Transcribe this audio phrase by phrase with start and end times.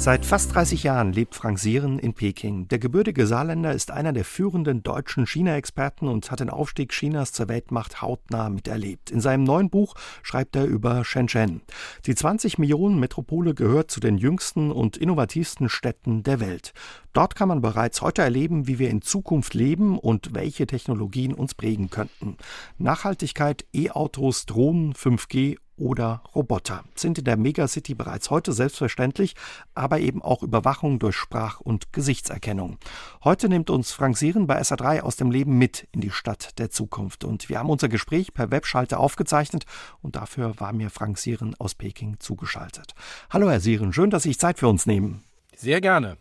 [0.00, 2.66] Seit fast 30 Jahren lebt Frank Sieren in Peking.
[2.68, 7.48] Der gebürtige Saarländer ist einer der führenden deutschen China-Experten und hat den Aufstieg Chinas zur
[7.48, 9.10] Weltmacht hautnah miterlebt.
[9.10, 11.60] In seinem neuen Buch schreibt er über Shenzhen.
[12.06, 16.72] Die 20 Millionen Metropole gehört zu den jüngsten und innovativsten Städten der Welt.
[17.12, 21.54] Dort kann man bereits heute erleben, wie wir in Zukunft leben und welche Technologien uns
[21.54, 22.38] prägen könnten.
[22.78, 29.34] Nachhaltigkeit, E-Autos, Drohnen, 5G oder Roboter sind in der Megacity bereits heute selbstverständlich,
[29.74, 32.78] aber eben auch Überwachung durch Sprach- und Gesichtserkennung.
[33.24, 36.70] Heute nimmt uns Frank Sieren bei SA3 aus dem Leben mit in die Stadt der
[36.70, 39.64] Zukunft und wir haben unser Gespräch per Webschalter aufgezeichnet
[40.02, 42.94] und dafür war mir Frank Sieren aus Peking zugeschaltet.
[43.30, 45.24] Hallo Herr Sieren, schön, dass Sie sich Zeit für uns nehmen.
[45.56, 46.16] Sehr gerne.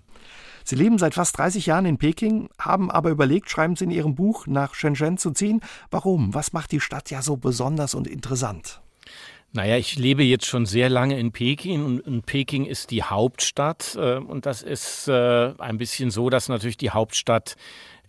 [0.64, 4.16] Sie leben seit fast 30 Jahren in Peking, haben aber überlegt, schreiben Sie in Ihrem
[4.16, 5.62] Buch, nach Shenzhen zu ziehen.
[5.90, 6.34] Warum?
[6.34, 8.82] Was macht die Stadt ja so besonders und interessant?
[9.52, 14.18] Naja, ich lebe jetzt schon sehr lange in Peking und, Peking ist die Hauptstadt äh,
[14.18, 17.56] und das ist äh, ein bisschen so, dass natürlich die Hauptstadt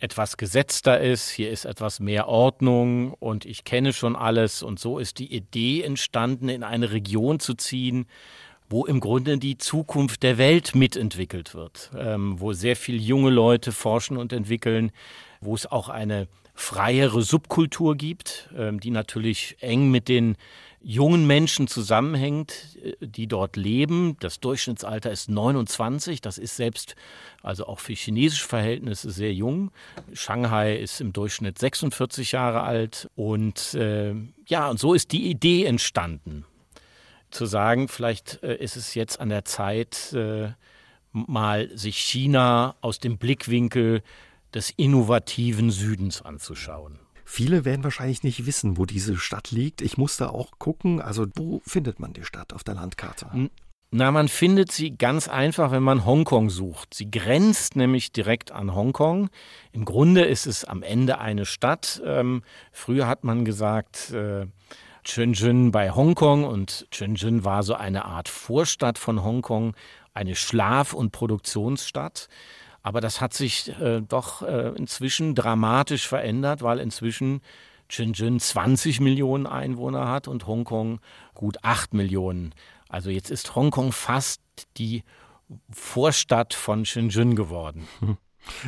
[0.01, 4.99] etwas gesetzter ist, hier ist etwas mehr Ordnung und ich kenne schon alles und so
[4.99, 8.07] ist die Idee entstanden, in eine Region zu ziehen,
[8.69, 13.73] wo im Grunde die Zukunft der Welt mitentwickelt wird, ähm, wo sehr viele junge Leute
[13.73, 14.93] forschen und entwickeln,
[15.41, 20.37] wo es auch eine freiere Subkultur gibt, ähm, die natürlich eng mit den
[20.83, 24.17] jungen Menschen zusammenhängt, äh, die dort leben.
[24.21, 26.21] Das Durchschnittsalter ist 29.
[26.21, 26.97] Das ist selbst,
[27.43, 29.71] also auch für chinesische Verhältnisse, sehr jung.
[30.13, 33.11] Shanghai ist im Durchschnitt 46 Jahre alt.
[33.15, 34.15] Und äh,
[34.47, 36.45] ja, und so ist die Idee entstanden,
[37.31, 40.51] zu sagen, vielleicht äh, ist es jetzt an der Zeit, äh,
[41.13, 44.03] mal sich China aus dem Blickwinkel
[44.55, 46.99] des innovativen Südens anzuschauen.
[47.33, 49.83] Viele werden wahrscheinlich nicht wissen, wo diese Stadt liegt.
[49.83, 53.31] Ich musste auch gucken, also wo findet man die Stadt auf der Landkarte?
[53.93, 56.93] Na, man findet sie ganz einfach, wenn man Hongkong sucht.
[56.93, 59.31] Sie grenzt nämlich direkt an Hongkong.
[59.71, 62.03] Im Grunde ist es am Ende eine Stadt.
[62.05, 62.43] Ähm,
[62.73, 64.47] früher hat man gesagt, äh,
[65.05, 69.77] Shenzhen bei Hongkong und Shenzhen war so eine Art Vorstadt von Hongkong,
[70.15, 72.29] eine Schlaf- und Produktionsstadt.
[72.83, 77.43] Aber das hat sich äh, doch äh, inzwischen dramatisch verändert, weil inzwischen
[77.89, 81.01] Shenzhen 20 Millionen Einwohner hat und Hongkong
[81.35, 82.55] gut 8 Millionen.
[82.89, 84.41] Also jetzt ist Hongkong fast
[84.77, 85.03] die
[85.71, 87.87] Vorstadt von Shenzhen geworden.
[88.01, 88.17] Hm.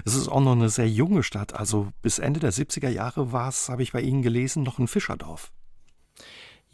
[0.05, 1.55] Es ist auch noch eine sehr junge Stadt.
[1.55, 4.89] Also bis Ende der 70er Jahre war es, habe ich bei Ihnen gelesen, noch ein
[4.89, 5.51] Fischerdorf.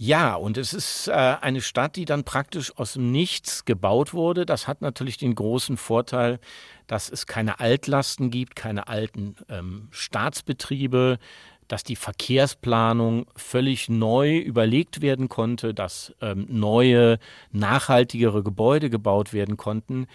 [0.01, 4.47] Ja, und es ist äh, eine Stadt, die dann praktisch aus dem Nichts gebaut wurde.
[4.47, 6.39] Das hat natürlich den großen Vorteil,
[6.87, 11.19] dass es keine Altlasten gibt, keine alten ähm, Staatsbetriebe,
[11.67, 17.19] dass die Verkehrsplanung völlig neu überlegt werden konnte, dass ähm, neue,
[17.51, 20.07] nachhaltigere Gebäude gebaut werden konnten.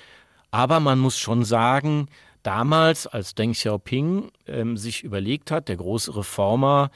[0.49, 2.07] Aber man muss schon sagen,
[2.41, 6.89] damals, als Deng Xiaoping ähm, sich überlegt hat, der große Reformer,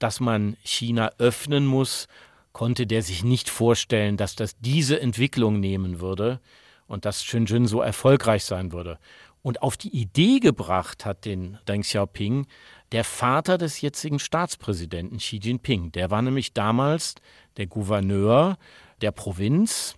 [0.00, 2.08] dass man China öffnen muss,
[2.52, 6.40] konnte der sich nicht vorstellen, dass das diese Entwicklung nehmen würde
[6.88, 8.98] und dass Shenzhen so erfolgreich sein würde.
[9.42, 12.46] Und auf die Idee gebracht hat den Deng Xiaoping
[12.92, 15.92] der Vater des jetzigen Staatspräsidenten Xi Jinping.
[15.92, 17.14] Der war nämlich damals
[17.56, 18.58] der Gouverneur
[19.00, 19.94] der Provinz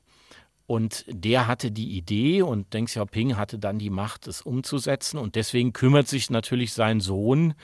[0.66, 5.18] und der hatte die Idee und Deng Xiaoping hatte dann die Macht, es umzusetzen.
[5.18, 7.54] Und deswegen kümmert sich natürlich sein Sohn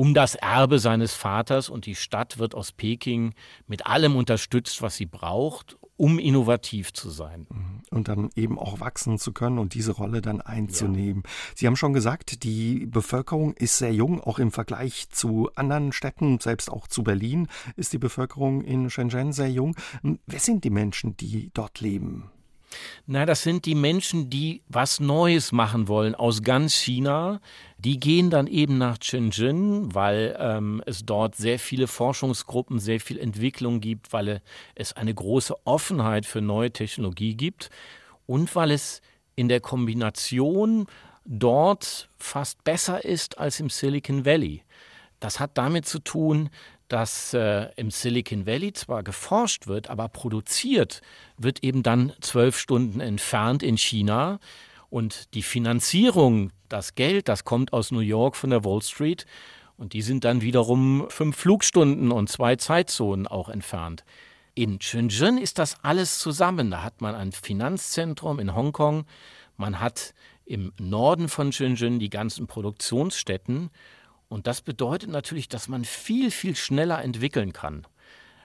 [0.00, 3.34] um das Erbe seines Vaters und die Stadt wird aus Peking
[3.66, 7.46] mit allem unterstützt, was sie braucht, um innovativ zu sein.
[7.50, 7.82] Mhm.
[7.90, 11.24] Und dann eben auch wachsen zu können und diese Rolle dann einzunehmen.
[11.26, 11.30] Ja.
[11.54, 16.40] Sie haben schon gesagt, die Bevölkerung ist sehr jung, auch im Vergleich zu anderen Städten,
[16.40, 17.46] selbst auch zu Berlin
[17.76, 19.76] ist die Bevölkerung in Shenzhen sehr jung.
[20.02, 22.30] Wer sind die Menschen, die dort leben?
[23.06, 27.40] Na, das sind die Menschen, die was Neues machen wollen aus ganz China.
[27.78, 33.18] Die gehen dann eben nach Shenzhen, weil ähm, es dort sehr viele Forschungsgruppen, sehr viel
[33.18, 34.40] Entwicklung gibt, weil
[34.74, 37.70] es eine große Offenheit für neue Technologie gibt
[38.26, 39.00] und weil es
[39.34, 40.86] in der Kombination
[41.24, 44.62] dort fast besser ist als im Silicon Valley.
[45.18, 46.48] Das hat damit zu tun,
[46.92, 51.00] dass äh, im Silicon Valley zwar geforscht wird, aber produziert
[51.38, 54.40] wird eben dann zwölf Stunden entfernt in China.
[54.90, 59.24] Und die Finanzierung, das Geld, das kommt aus New York von der Wall Street.
[59.76, 64.04] Und die sind dann wiederum fünf Flugstunden und zwei Zeitzonen auch entfernt.
[64.54, 66.70] In Shenzhen ist das alles zusammen.
[66.70, 69.06] Da hat man ein Finanzzentrum in Hongkong.
[69.56, 70.12] Man hat
[70.44, 73.70] im Norden von Shenzhen die ganzen Produktionsstätten.
[74.30, 77.84] Und das bedeutet natürlich, dass man viel, viel schneller entwickeln kann.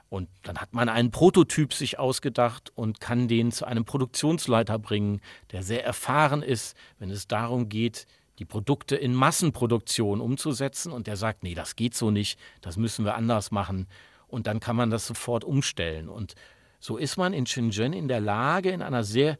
[0.09, 5.21] Und dann hat man einen Prototyp sich ausgedacht und kann den zu einem Produktionsleiter bringen,
[5.51, 8.07] der sehr erfahren ist, wenn es darum geht,
[8.39, 10.91] die Produkte in Massenproduktion umzusetzen.
[10.91, 13.87] Und der sagt, nee, das geht so nicht, das müssen wir anders machen.
[14.27, 16.09] Und dann kann man das sofort umstellen.
[16.09, 16.33] Und
[16.79, 19.37] so ist man in Shenzhen in der Lage, in einer sehr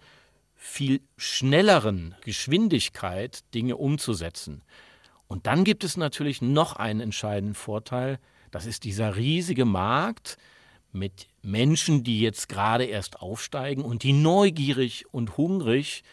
[0.53, 4.62] viel schnelleren Geschwindigkeit Dinge umzusetzen.
[5.27, 8.19] Und dann gibt es natürlich noch einen entscheidenden Vorteil,
[8.51, 10.38] das ist dieser riesige Markt
[10.94, 16.04] mit Menschen, die jetzt gerade erst aufsteigen und die neugierig und hungrig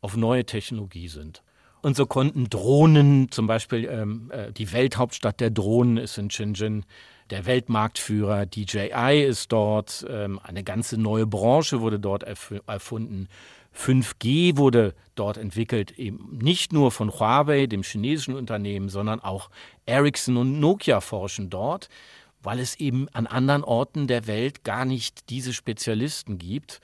[0.00, 1.42] auf neue Technologie sind.
[1.82, 6.84] Und so konnten Drohnen, zum Beispiel ähm, äh, die Welthauptstadt der Drohnen ist in Shenzhen,
[7.30, 13.28] der Weltmarktführer DJI ist dort, ähm, eine ganze neue Branche wurde dort erf erfunden.
[13.76, 19.50] 5G wurde dort entwickelt, eben nicht nur von Huawei, dem chinesischen Unternehmen, sondern auch
[19.86, 21.88] Ericsson und Nokia forschen dort,
[22.42, 26.80] weil es eben an anderen Orten der Welt gar nicht diese Spezialisten gibt.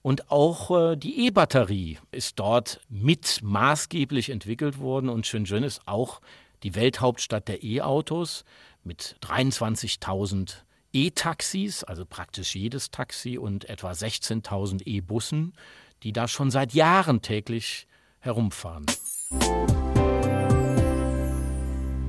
[0.00, 6.20] Und auch äh, die E-Batterie ist dort mit maßgeblich entwickelt worden und Shenzhen ist auch
[6.64, 8.44] die Welthauptstadt der E-Autos
[8.82, 10.56] mit 23.000
[10.92, 15.54] E-Taxis, also praktisch jedes Taxi und etwa 16.000 E-Bussen
[16.02, 17.86] die da schon seit Jahren täglich
[18.20, 18.86] herumfahren.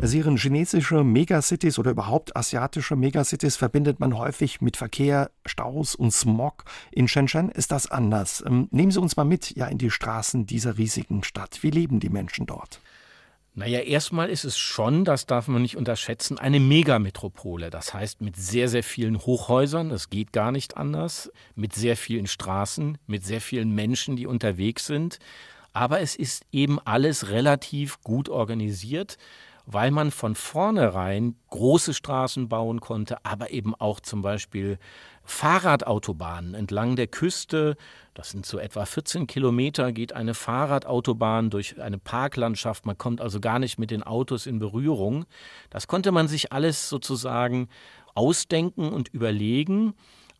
[0.05, 6.65] Siren, chinesische Megacities oder überhaupt asiatische Megacities verbindet man häufig mit Verkehr, Staus und Smog.
[6.91, 8.43] In Shenzhen ist das anders.
[8.45, 11.59] Ähm, nehmen Sie uns mal mit ja, in die Straßen dieser riesigen Stadt.
[11.61, 12.81] Wie leben die Menschen dort?
[13.55, 17.69] Naja, erstmal ist es schon, das darf man nicht unterschätzen, eine Megametropole.
[17.69, 22.25] Das heißt mit sehr, sehr vielen Hochhäusern, das geht gar nicht anders, mit sehr vielen
[22.25, 25.19] Straßen, mit sehr vielen Menschen, die unterwegs sind.
[25.71, 29.17] Aber es ist eben alles relativ gut organisiert,
[29.67, 34.79] weil man von vornherein große Straßen bauen konnte, aber eben auch zum Beispiel
[35.23, 37.77] Fahrradautobahnen entlang der Küste.
[38.13, 42.85] Das sind so etwa 14 Kilometer, geht eine Fahrradautobahn durch eine Parklandschaft.
[42.85, 45.25] Man kommt also gar nicht mit den Autos in Berührung.
[45.69, 47.69] Das konnte man sich alles sozusagen
[48.15, 49.93] ausdenken und überlegen.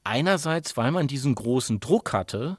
[0.03, 2.57] Einerseits, weil man diesen großen Druck hatte,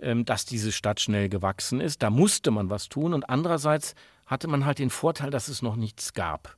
[0.00, 2.02] ähm, dass diese Stadt schnell gewachsen ist.
[2.02, 3.14] Da musste man was tun.
[3.14, 3.94] Und andererseits
[4.26, 6.56] hatte man halt den Vorteil, dass es noch nichts gab.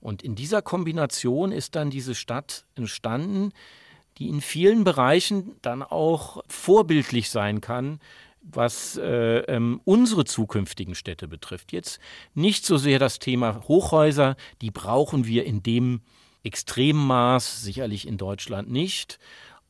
[0.00, 3.52] Und in dieser Kombination ist dann diese Stadt entstanden,
[4.20, 7.98] die in vielen Bereichen dann auch vorbildlich sein kann,
[8.42, 11.72] was äh, ähm, unsere zukünftigen Städte betrifft.
[11.72, 12.00] Jetzt
[12.34, 16.02] nicht so sehr das Thema Hochhäuser, die brauchen wir in dem
[16.42, 19.18] extremen Maß sicherlich in Deutschland nicht,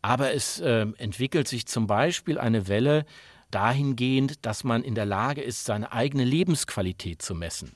[0.03, 3.07] aber es äh, entwickelt sich zum Beispiel eine Welle
[3.51, 7.73] dahingehend, dass man in der Lage ist, seine eigene Lebensqualität zu messen.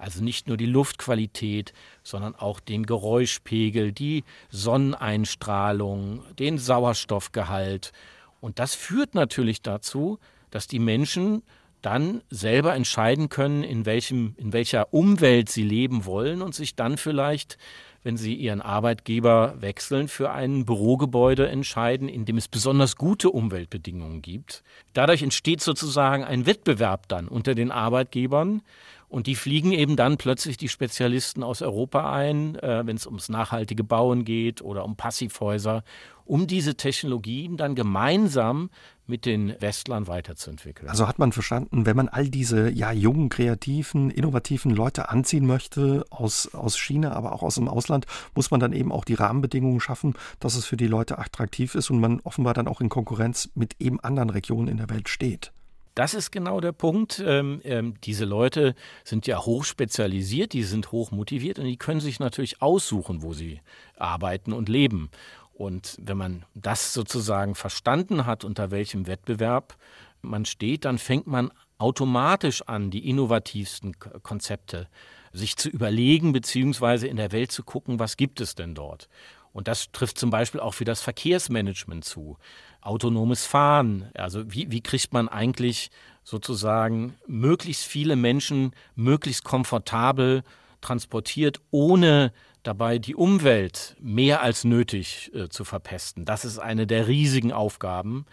[0.00, 7.92] Also nicht nur die Luftqualität, sondern auch den Geräuschpegel, die Sonneneinstrahlung, den Sauerstoffgehalt.
[8.40, 10.18] Und das führt natürlich dazu,
[10.50, 11.42] dass die Menschen
[11.82, 16.96] dann selber entscheiden können, in, welchem, in welcher Umwelt sie leben wollen und sich dann
[16.96, 17.58] vielleicht,
[18.02, 24.22] wenn sie ihren Arbeitgeber wechseln, für ein Bürogebäude entscheiden, in dem es besonders gute Umweltbedingungen
[24.22, 24.62] gibt.
[24.92, 28.62] Dadurch entsteht sozusagen ein Wettbewerb dann unter den Arbeitgebern
[29.10, 33.28] und die fliegen eben dann plötzlich die Spezialisten aus Europa ein, äh, wenn es ums
[33.28, 35.82] nachhaltige Bauen geht oder um Passivhäuser,
[36.24, 38.70] um diese Technologien dann gemeinsam
[39.08, 40.88] mit den Westlern weiterzuentwickeln.
[40.88, 46.04] Also hat man verstanden, wenn man all diese ja jungen, kreativen, innovativen Leute anziehen möchte
[46.10, 48.06] aus, aus China, aber auch aus dem Ausland,
[48.36, 51.90] muss man dann eben auch die Rahmenbedingungen schaffen, dass es für die Leute attraktiv ist
[51.90, 55.52] und man offenbar dann auch in Konkurrenz mit eben anderen Regionen in der Welt steht.
[55.94, 57.22] Das ist genau der Punkt.
[57.24, 62.00] Ähm, ähm, diese Leute sind ja hoch spezialisiert, die sind hoch motiviert und die können
[62.00, 63.60] sich natürlich aussuchen, wo sie
[63.96, 65.10] arbeiten und leben.
[65.52, 69.76] Und wenn man das sozusagen verstanden hat, unter welchem Wettbewerb
[70.22, 74.88] man steht, dann fängt man automatisch an, die innovativsten Konzepte
[75.32, 79.08] sich zu überlegen, beziehungsweise in der Welt zu gucken, was gibt es denn dort.
[79.52, 82.38] Und das trifft zum Beispiel auch für das Verkehrsmanagement zu
[82.80, 84.10] autonomes Fahren.
[84.14, 85.90] Also wie, wie kriegt man eigentlich
[86.24, 90.42] sozusagen möglichst viele Menschen möglichst komfortabel
[90.80, 92.32] transportiert, ohne
[92.62, 96.24] dabei die Umwelt mehr als nötig äh, zu verpesten.
[96.24, 98.26] Das ist eine der riesigen Aufgaben.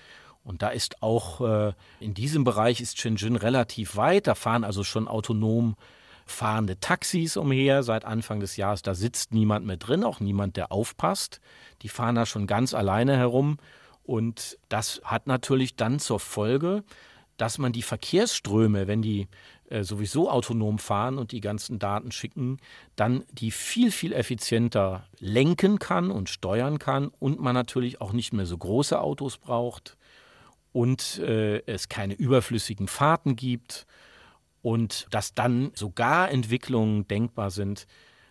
[0.44, 4.28] Und da ist auch äh, in diesem Bereich ist Shenzhen relativ weit.
[4.28, 5.76] Da fahren also schon autonom
[6.26, 8.82] fahrende Taxis umher seit Anfang des Jahres.
[8.82, 11.40] Da sitzt niemand mehr drin, auch niemand, der aufpasst.
[11.82, 13.58] Die fahren da schon ganz alleine herum.
[14.08, 16.84] Und das hat natürlich dann zur Folge,
[17.36, 19.28] dass man die Verkehrsströme, wenn die
[19.70, 22.58] äh, sowieso autonom fahren und die ganzen Daten schicken,
[22.96, 28.32] dann die viel, viel effizienter lenken kann und steuern kann und man natürlich auch nicht
[28.32, 29.98] mehr so große Autos braucht
[30.72, 33.86] und äh, es keine überflüssigen Fahrten gibt
[34.62, 37.88] und dass dann sogar Entwicklungen denkbar sind,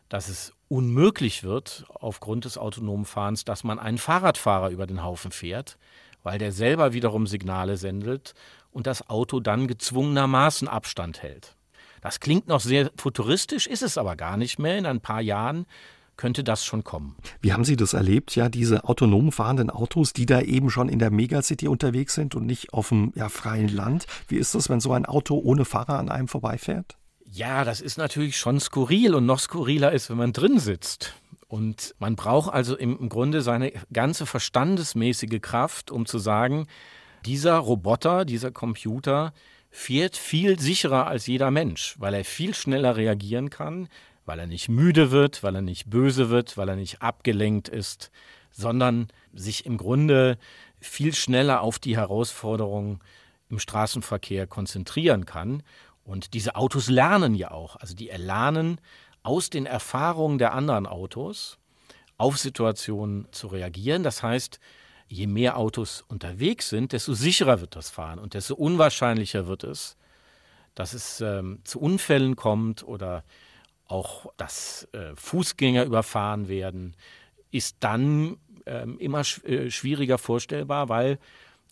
[0.09, 5.31] dass es unmöglich wird, aufgrund des autonomen Fahrens, dass man einen Fahrradfahrer über den Haufen
[5.31, 5.79] fährt,
[6.23, 8.35] weil der selber wiederum Signale sendet
[8.73, 11.57] und das Auto dann gezwungenermaßen Abstand hält.
[12.01, 14.79] Das klingt noch sehr futuristisch, ist es aber gar nicht mehr.
[14.79, 15.67] In ein paar Jahren
[16.17, 17.17] könnte das schon kommen.
[17.41, 20.99] Wie haben Sie das erlebt, ja, diese autonom fahrenden Autos, die da eben schon in
[20.99, 24.07] der Megacity unterwegs sind und nicht auf dem ja, freien Land?
[24.29, 26.97] Wie ist das, wenn so ein Auto ohne Fahrer an einem vorbeifährt?
[27.37, 31.13] Ja, das ist natürlich schon skurril und noch skurriler ist, wenn man drin sitzt.
[31.49, 36.67] Und man braucht also im Grunde seine ganze verstandesmäßige Kraft, um zu sagen,
[37.27, 39.35] dieser Roboter, dieser Computer
[39.71, 43.89] fährt viel sicherer als jeder Mensch, weil er viel schneller reagieren kann,
[44.25, 48.11] weil er nicht müde wird, weil er nicht böse wird, weil er nicht abgelenkt ist,
[48.51, 50.39] sondern sich im Grunde
[50.81, 53.01] viel schneller auf die Herausforderungen
[53.51, 55.63] im Straßenverkehr konzentrieren kann.
[56.07, 57.77] Und diese Autos lernen ja auch.
[57.77, 58.81] Also die erlernen
[59.23, 61.59] aus den Erfahrungen der anderen Autos
[62.17, 64.05] auf Situationen zu reagieren.
[64.05, 64.61] Das heißt,
[65.09, 69.97] je mehr Autos unterwegs sind, desto sicherer wird das Fahren und desto unwahrscheinlicher wird es,
[70.77, 73.25] dass es ähm, zu Unfällen kommt oder
[73.89, 76.95] auch, dass äh, Fußgänger überfahren werden,
[77.51, 78.37] ist dann
[78.67, 81.19] ähm, immer sch äh, schwieriger vorstellbar, weil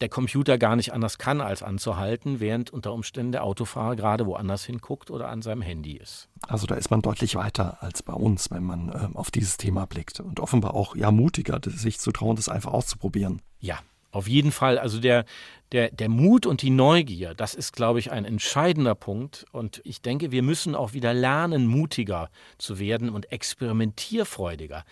[0.01, 4.65] der Computer gar nicht anders kann, als anzuhalten, während unter Umständen der Autofahrer gerade woanders
[4.65, 6.29] hinguckt oder an seinem Handy ist.
[6.47, 9.87] Also da ist man deutlich weiter als bei uns, wenn man äh, auf dieses Thema
[9.87, 13.41] blickt und offenbar auch ja mutiger, sich zu trauen, das einfach auszuprobieren.
[13.61, 13.79] Ja,
[14.15, 14.79] auf jeden Fall.
[14.79, 15.25] Also der,
[15.73, 19.45] der, der Mut und die Neugier, das ist, glaube ich, ein entscheidender Punkt.
[19.51, 24.85] Und ich denke, wir müssen auch wieder lernen, mutiger zu werden und experimentierfreudiger.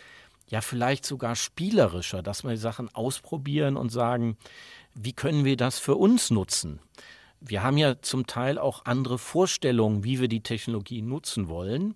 [0.49, 4.37] Ja, vielleicht sogar spielerischer, dass wir Sachen ausprobieren und sagen,
[4.95, 6.81] wie können wir das für uns nutzen?
[7.41, 11.95] Wir haben ja zum Teil auch andere Vorstellungen, wie wir die Technologie nutzen wollen.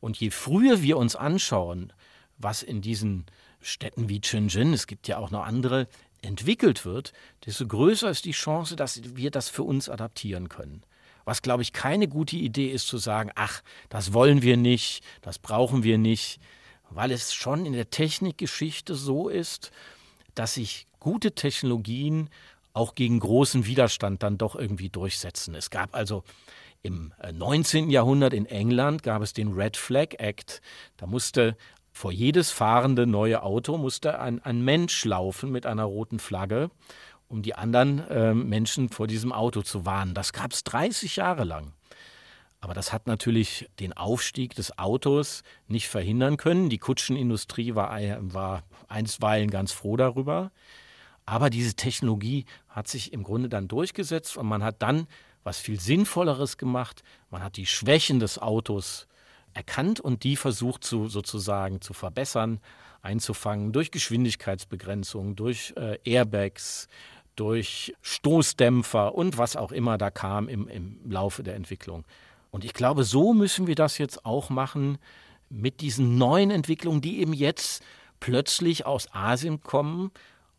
[0.00, 1.92] Und je früher wir uns anschauen,
[2.38, 3.26] was in diesen
[3.60, 5.86] Städten wie Shenzhen, es gibt ja auch noch andere,
[6.22, 7.12] entwickelt wird,
[7.46, 10.82] desto größer ist die Chance, dass wir das für uns adaptieren können.
[11.24, 15.38] Was, glaube ich, keine gute Idee ist zu sagen, ach, das wollen wir nicht, das
[15.38, 16.40] brauchen wir nicht,
[16.88, 19.70] weil es schon in der Technikgeschichte so ist,
[20.34, 22.30] dass sich gute Technologien
[22.72, 25.54] auch gegen großen Widerstand dann doch irgendwie durchsetzen.
[25.54, 26.22] Es gab also
[26.82, 27.88] im 19.
[27.88, 30.60] Äh, Jahrhundert in England gab es den Red Flag Act.
[30.96, 31.56] Da musste
[31.92, 36.70] vor jedes fahrende neue Auto musste ein, ein Mensch laufen mit einer roten Flagge,
[37.28, 40.14] um die anderen äh, Menschen vor diesem Auto zu warnen.
[40.14, 41.72] Das gab es 30 Jahre lang.
[42.60, 46.68] Aber das hat natürlich den Aufstieg des Autos nicht verhindern können.
[46.68, 47.90] Die Kutschenindustrie war,
[48.20, 50.52] war einstweilen ganz froh darüber.
[51.30, 55.06] Aber diese Technologie hat sich im Grunde dann durchgesetzt und man hat dann
[55.44, 57.04] was viel Sinnvolleres gemacht.
[57.30, 59.06] Man hat die Schwächen des Autos
[59.54, 62.58] erkannt und die versucht zu, sozusagen zu verbessern,
[63.00, 66.88] einzufangen durch Geschwindigkeitsbegrenzung, durch äh, Airbags,
[67.36, 72.04] durch Stoßdämpfer und was auch immer da kam im, im Laufe der Entwicklung.
[72.50, 74.98] Und ich glaube, so müssen wir das jetzt auch machen
[75.48, 77.84] mit diesen neuen Entwicklungen, die eben jetzt
[78.18, 80.10] plötzlich aus Asien kommen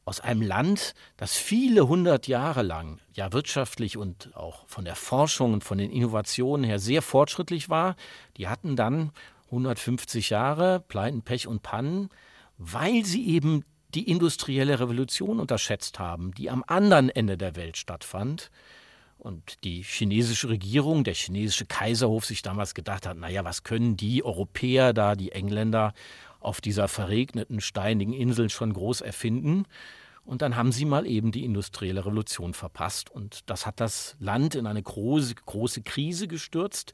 [0.03, 5.53] aus einem Land, das viele hundert Jahre lang ja wirtschaftlich und auch von der Forschung
[5.53, 7.95] und von den Innovationen her sehr fortschrittlich war,
[8.37, 9.11] die hatten dann
[9.45, 12.09] 150 Jahre Pleiten, Pech und Pannen,
[12.57, 18.49] weil sie eben die industrielle Revolution unterschätzt haben, die am anderen Ende der Welt stattfand.
[19.17, 24.23] Und die chinesische Regierung, der chinesische Kaiserhof sich damals gedacht hat, naja, was können die
[24.23, 25.93] Europäer da, die Engländer
[26.41, 29.65] auf dieser verregneten, steinigen Insel schon groß erfinden.
[30.23, 33.09] Und dann haben sie mal eben die industrielle Revolution verpasst.
[33.09, 36.93] Und das hat das Land in eine große, große Krise gestürzt,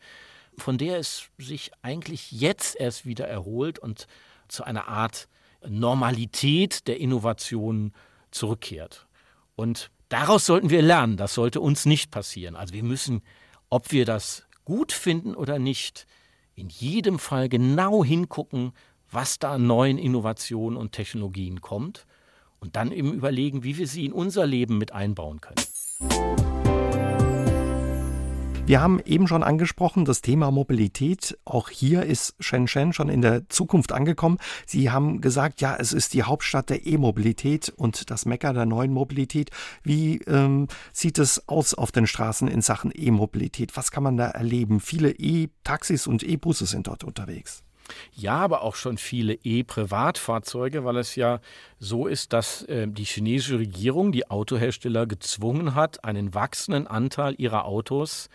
[0.58, 4.08] von der es sich eigentlich jetzt erst wieder erholt und
[4.48, 5.28] zu einer Art
[5.68, 7.94] Normalität der Innovation
[8.32, 9.08] zurückkehrt.
[9.56, 11.18] Und daraus sollten wir lernen.
[11.18, 12.56] Das sollte uns nicht passieren.
[12.56, 13.22] Also wir müssen,
[13.70, 16.08] ob wir das gut finden oder nicht,
[16.56, 18.74] in jedem Fall genau hingucken,
[19.12, 22.06] was da an neuen Innovationen und Technologien kommt
[22.60, 25.64] und dann eben überlegen, wie wir sie in unser Leben mit einbauen können.
[28.68, 31.38] Wir haben eben schon angesprochen, das Thema Mobilität.
[31.46, 34.40] Auch hier ist Shenzhen schon in der Zukunft angekommen.
[34.66, 38.92] Sie haben gesagt, ja, es ist die Hauptstadt der E-Mobilität und das Mecker der neuen
[38.92, 39.52] Mobilität.
[39.84, 43.78] Wie ähm, sieht es aus auf den Straßen in Sachen E-Mobilität?
[43.78, 44.82] Was kann man da erleben?
[44.82, 47.64] Viele E-Taxis und E-Busse sind dort unterwegs.
[48.14, 51.40] Ja, aber auch schon viele E-Privatfahrzeuge, weil es ja
[51.80, 57.66] so ist, dass äh, die chinesische Regierung die Autohersteller gezwungen hat, einen wachsenden Anteil ihrer
[57.66, 58.30] Autos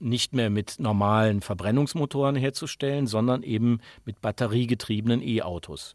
[0.00, 5.94] nicht mehr mit normalen Verbrennungsmotoren herzustellen, sondern eben mit batteriegetriebenen E-Autos.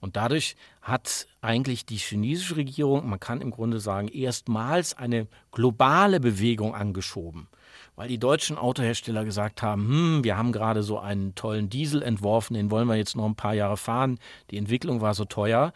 [0.00, 6.18] Und dadurch hat eigentlich die chinesische Regierung, man kann im Grunde sagen, erstmals eine globale
[6.18, 7.46] Bewegung angeschoben.
[7.94, 12.54] Weil die deutschen Autohersteller gesagt haben, hm, wir haben gerade so einen tollen Diesel entworfen,
[12.54, 14.18] den wollen wir jetzt noch ein paar Jahre fahren.
[14.50, 15.72] Die Entwicklung war so teuer.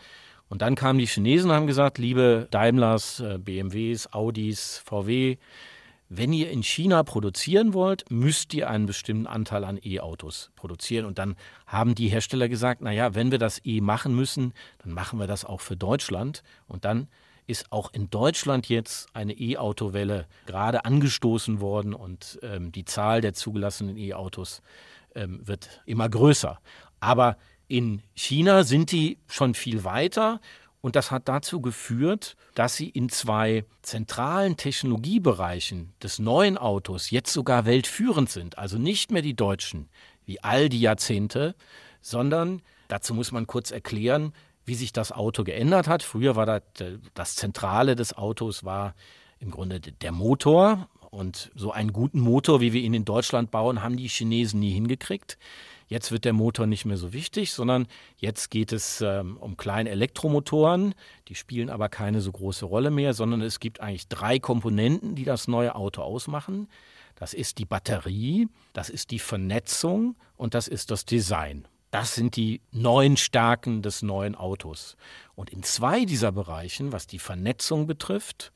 [0.48, 5.38] Und dann kamen die Chinesen und haben gesagt, liebe Daimlers, äh, BMWs, Audis, VW,
[6.08, 11.04] wenn ihr in China produzieren wollt, müsst ihr einen bestimmten Anteil an E-Autos produzieren.
[11.04, 11.34] Und dann
[11.66, 15.44] haben die Hersteller gesagt, naja, wenn wir das E machen müssen, dann machen wir das
[15.44, 16.44] auch für Deutschland.
[16.68, 17.08] Und dann
[17.46, 23.34] ist auch in Deutschland jetzt eine E-Auto-Welle gerade angestoßen worden und ähm, die Zahl der
[23.34, 24.62] zugelassenen E-Autos
[25.14, 26.58] ähm, wird immer größer.
[27.00, 27.36] Aber
[27.68, 30.40] in China sind die schon viel weiter
[30.80, 37.32] und das hat dazu geführt, dass sie in zwei zentralen Technologiebereichen des neuen Autos jetzt
[37.32, 38.56] sogar weltführend sind.
[38.58, 39.88] Also nicht mehr die Deutschen
[40.24, 41.54] wie all die Jahrzehnte,
[42.00, 44.32] sondern dazu muss man kurz erklären,
[44.66, 46.02] wie sich das Auto geändert hat.
[46.02, 46.62] Früher war das,
[47.14, 48.94] das Zentrale des Autos war
[49.38, 50.88] im Grunde der Motor.
[51.10, 54.72] Und so einen guten Motor, wie wir ihn in Deutschland bauen, haben die Chinesen nie
[54.72, 55.38] hingekriegt.
[55.88, 59.90] Jetzt wird der Motor nicht mehr so wichtig, sondern jetzt geht es ähm, um kleine
[59.90, 60.94] Elektromotoren.
[61.28, 65.24] Die spielen aber keine so große Rolle mehr, sondern es gibt eigentlich drei Komponenten, die
[65.24, 66.68] das neue Auto ausmachen.
[67.14, 71.66] Das ist die Batterie, das ist die Vernetzung und das ist das Design.
[71.96, 74.98] Das sind die neuen Stärken des neuen Autos.
[75.34, 78.52] Und in zwei dieser Bereichen, was die Vernetzung betrifft,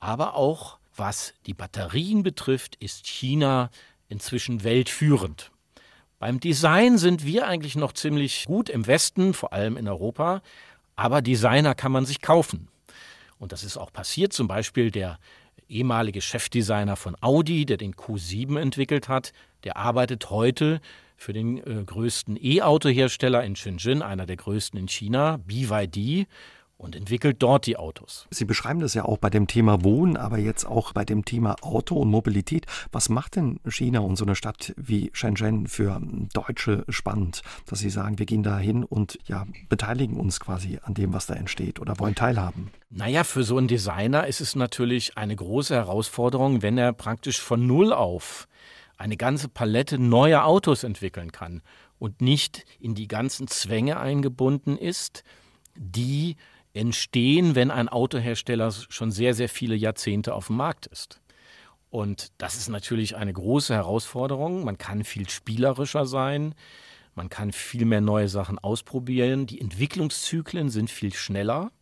[0.00, 3.70] aber auch was die Batterien betrifft, ist China
[4.10, 5.50] inzwischen weltführend.
[6.18, 10.42] Beim Design sind wir eigentlich noch ziemlich gut im Westen, vor allem in Europa,
[10.94, 12.68] aber Designer kann man sich kaufen.
[13.38, 15.18] Und das ist auch passiert, zum Beispiel der
[15.70, 19.32] ehemalige Chefdesigner von Audi, der den Q7 entwickelt hat,
[19.64, 20.82] der arbeitet heute
[21.16, 26.26] für den äh, größten E-Auto-Hersteller in Shenzhen, einer der größten in China, BYD
[26.76, 28.26] und entwickelt dort die Autos.
[28.30, 31.56] Sie beschreiben das ja auch bei dem Thema Wohnen, aber jetzt auch bei dem Thema
[31.62, 32.66] Auto und Mobilität.
[32.92, 36.00] Was macht denn China und so eine Stadt wie Shenzhen für
[36.32, 40.94] Deutsche spannend, dass Sie sagen, wir gehen da hin und ja, beteiligen uns quasi an
[40.94, 42.70] dem, was da entsteht oder wollen teilhaben?
[42.90, 47.66] Naja, für so einen Designer ist es natürlich eine große Herausforderung, wenn er praktisch von
[47.66, 48.46] Null auf
[49.04, 51.60] eine ganze Palette neuer Autos entwickeln kann
[51.98, 55.24] und nicht in die ganzen Zwänge eingebunden ist,
[55.76, 56.36] die
[56.72, 61.20] entstehen, wenn ein Autohersteller schon sehr, sehr viele Jahrzehnte auf dem Markt ist.
[61.90, 64.64] Und das ist natürlich eine große Herausforderung.
[64.64, 66.54] Man kann viel spielerischer sein,
[67.14, 69.44] man kann viel mehr neue Sachen ausprobieren.
[69.44, 71.72] Die Entwicklungszyklen sind viel schneller.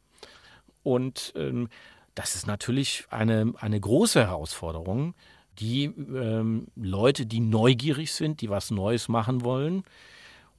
[0.83, 1.69] Und ähm,
[2.17, 5.15] das ist natürlich eine, eine große Herausforderung,
[5.59, 9.85] die ähm, Leute, die neugierig sind, die was Neues machen wollen,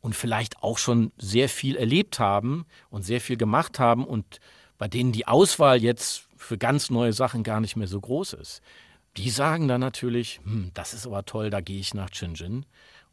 [0.03, 4.39] und vielleicht auch schon sehr viel erlebt haben und sehr viel gemacht haben und
[4.77, 8.61] bei denen die Auswahl jetzt für ganz neue Sachen gar nicht mehr so groß ist.
[9.15, 12.65] Die sagen dann natürlich, hm, das ist aber toll, da gehe ich nach Shenzhen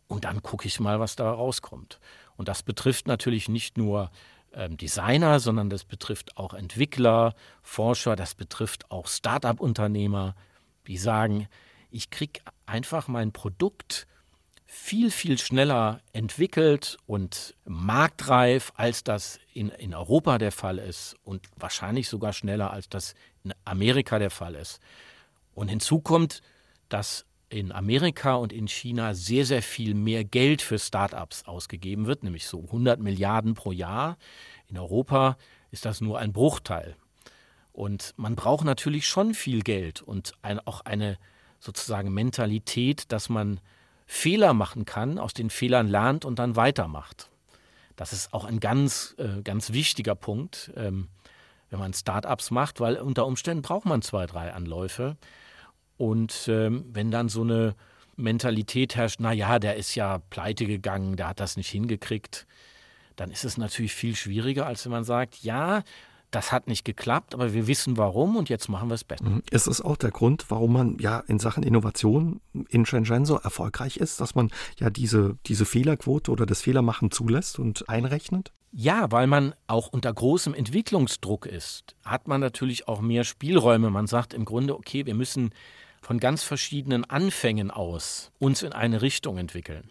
[0.09, 2.01] und dann gucke ich mal, was da rauskommt.
[2.37, 4.11] Und das betrifft natürlich nicht nur
[4.53, 10.35] ähm, Designer, sondern das betrifft auch Entwickler, Forscher, das betrifft auch Start-up-Unternehmer,
[10.89, 11.47] die sagen,
[11.91, 14.07] ich kriege einfach mein Produkt
[14.67, 21.49] viel, viel schneller entwickelt und marktreif, als das in, in Europa der Fall ist und
[21.57, 24.79] wahrscheinlich sogar schneller, als das in Amerika der Fall ist.
[25.55, 26.41] Und hinzu kommt,
[26.89, 32.23] dass in Amerika und in China sehr, sehr viel mehr Geld für Startups ausgegeben wird,
[32.23, 34.17] nämlich so 100 Milliarden pro Jahr.
[34.69, 35.37] In Europa
[35.73, 36.95] ist das nur ein Bruchteil.
[37.73, 41.19] Und man braucht natürlich schon viel Geld und ein, auch eine
[41.61, 43.61] sozusagen Mentalität, dass man
[44.07, 47.31] Fehler machen kann, aus den Fehlern lernt und dann weitermacht.
[47.95, 51.09] Das ist auch ein ganz, äh, ganz wichtiger Punkt, ähm,
[51.69, 55.17] wenn man Startups macht, weil unter Umständen braucht man zwei, drei Anläufe.
[55.97, 57.77] Und ähm, wenn dann so eine
[58.17, 62.47] Mentalität herrscht, na ja, der ist ja pleite gegangen, der hat das nicht hingekriegt,
[63.17, 65.83] dann ist es natürlich viel schwieriger, als wenn man sagt, ja,
[66.31, 69.25] das hat nicht geklappt, aber wir wissen warum und jetzt machen wir es besser.
[69.25, 69.43] Mhm.
[69.51, 73.97] Ist es auch der Grund, warum man ja in Sachen Innovation in Shenzhen so erfolgreich
[73.97, 78.53] ist, dass man ja diese, diese Fehlerquote oder das Fehlermachen zulässt und einrechnet?
[78.73, 83.91] Ja, weil man auch unter großem Entwicklungsdruck ist, hat man natürlich auch mehr Spielräume.
[83.91, 85.51] Man sagt im Grunde, okay, wir müssen
[86.01, 89.91] von ganz verschiedenen Anfängen aus uns in eine Richtung entwickeln.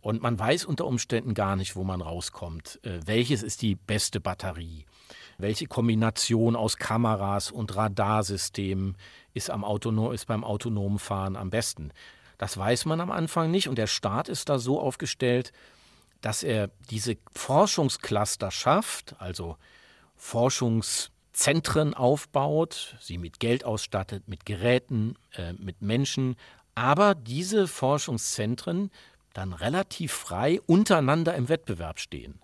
[0.00, 2.78] Und man weiß unter Umständen gar nicht, wo man rauskommt.
[2.82, 4.84] Äh, welches ist die beste Batterie?
[5.38, 8.96] Welche Kombination aus Kameras und Radarsystemen
[9.32, 11.90] ist, am Autonom, ist beim autonomen Fahren am besten.
[12.38, 15.52] Das weiß man am Anfang nicht und der Staat ist da so aufgestellt,
[16.20, 19.56] dass er diese Forschungscluster schafft, also
[20.16, 26.36] Forschungszentren aufbaut, sie mit Geld ausstattet, mit Geräten, äh, mit Menschen,
[26.74, 28.90] aber diese Forschungszentren
[29.32, 32.40] dann relativ frei untereinander im Wettbewerb stehen.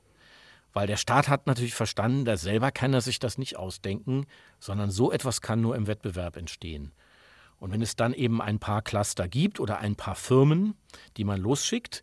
[0.73, 4.27] Weil der Staat hat natürlich verstanden, dass selber kann er sich das nicht ausdenken,
[4.59, 6.93] sondern so etwas kann nur im Wettbewerb entstehen.
[7.59, 10.75] Und wenn es dann eben ein paar Cluster gibt oder ein paar Firmen,
[11.17, 12.03] die man losschickt,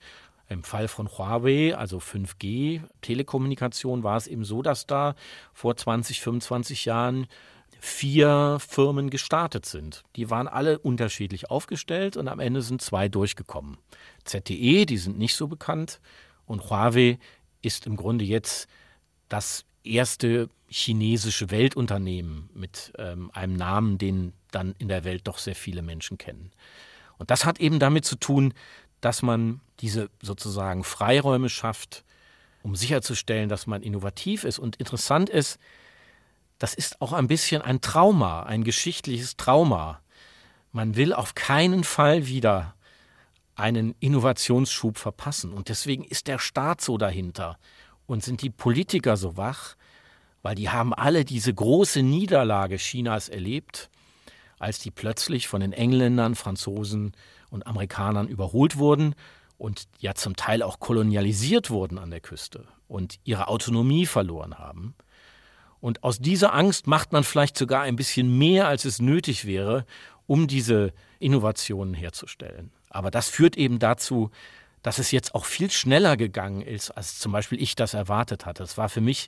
[0.49, 5.15] im Fall von Huawei, also 5G, Telekommunikation, war es eben so, dass da
[5.53, 7.27] vor 20, 25 Jahren
[7.79, 10.03] vier Firmen gestartet sind.
[10.15, 13.77] Die waren alle unterschiedlich aufgestellt und am Ende sind zwei durchgekommen.
[14.23, 15.99] ZTE, die sind nicht so bekannt,
[16.47, 17.19] und Huawei
[17.67, 18.67] ist im Grunde jetzt
[19.29, 25.55] das erste chinesische Weltunternehmen mit ähm, einem Namen, den dann in der Welt doch sehr
[25.55, 26.51] viele Menschen kennen.
[27.17, 28.53] Und das hat eben damit zu tun,
[29.01, 32.03] dass man diese sozusagen Freiräume schafft,
[32.63, 34.59] um sicherzustellen, dass man innovativ ist.
[34.59, 35.59] Und interessant ist,
[36.59, 40.01] das ist auch ein bisschen ein Trauma, ein geschichtliches Trauma.
[40.71, 42.75] Man will auf keinen Fall wieder
[43.57, 45.51] einen Innovationsschub verpassen.
[45.51, 47.57] Und deswegen ist der Staat so dahinter
[48.05, 49.75] und sind die Politiker so wach,
[50.43, 53.89] weil die haben alle diese große Niederlage Chinas erlebt,
[54.59, 57.13] als die plötzlich von den Engländern, Franzosen
[57.49, 59.15] und Amerikanern überholt wurden
[59.57, 64.95] und ja zum Teil auch kolonialisiert wurden an der Küste und ihre Autonomie verloren haben.
[65.79, 69.85] Und aus dieser Angst macht man vielleicht sogar ein bisschen mehr, als es nötig wäre,
[70.27, 72.71] um diese Innovationen herzustellen.
[72.97, 74.31] Aber das führt eben dazu,
[74.81, 78.63] dass es jetzt auch viel schneller gegangen ist, als zum Beispiel ich das erwartet hatte.
[78.63, 79.27] Es war für mich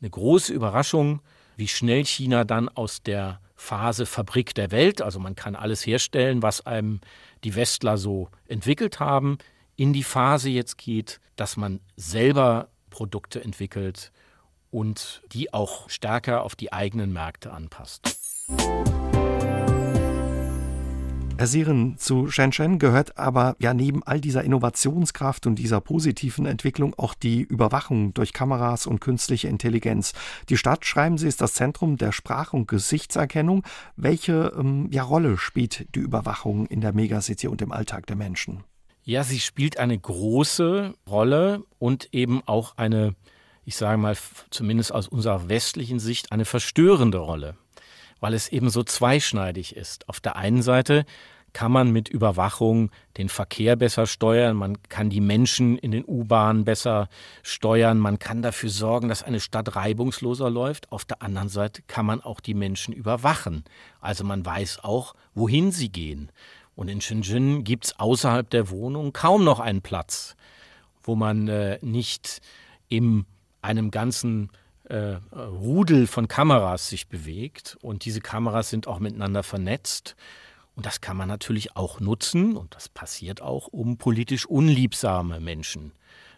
[0.00, 1.20] eine große Überraschung,
[1.56, 6.42] wie schnell China dann aus der Phase Fabrik der Welt, also man kann alles herstellen,
[6.42, 7.00] was einem
[7.44, 9.38] die Westler so entwickelt haben,
[9.76, 14.10] in die Phase jetzt geht, dass man selber Produkte entwickelt
[14.72, 18.16] und die auch stärker auf die eigenen Märkte anpasst.
[21.36, 26.94] Herr Siren, zu Shenzhen gehört aber ja neben all dieser Innovationskraft und dieser positiven Entwicklung
[26.94, 30.12] auch die Überwachung durch Kameras und künstliche Intelligenz.
[30.48, 33.64] Die Stadt, schreiben Sie, ist das Zentrum der Sprach- und Gesichtserkennung.
[33.96, 38.62] Welche ähm, ja, Rolle spielt die Überwachung in der Megacity und im Alltag der Menschen?
[39.02, 43.16] Ja, sie spielt eine große Rolle und eben auch eine,
[43.64, 44.16] ich sage mal,
[44.50, 47.56] zumindest aus unserer westlichen Sicht, eine verstörende Rolle
[48.24, 50.08] weil es eben so zweischneidig ist.
[50.08, 51.04] Auf der einen Seite
[51.52, 56.64] kann man mit Überwachung den Verkehr besser steuern, man kann die Menschen in den U-Bahnen
[56.64, 57.10] besser
[57.42, 60.90] steuern, man kann dafür sorgen, dass eine Stadt reibungsloser läuft.
[60.90, 63.62] Auf der anderen Seite kann man auch die Menschen überwachen.
[64.00, 66.32] Also man weiß auch, wohin sie gehen.
[66.74, 70.34] Und in Shenzhen gibt es außerhalb der Wohnung kaum noch einen Platz,
[71.02, 72.40] wo man äh, nicht
[72.88, 73.26] in
[73.60, 74.48] einem ganzen
[74.84, 80.16] äh, Rudel von Kameras sich bewegt und diese Kameras sind auch miteinander vernetzt.
[80.76, 85.92] Und das kann man natürlich auch nutzen, und das passiert auch, um politisch unliebsame Menschen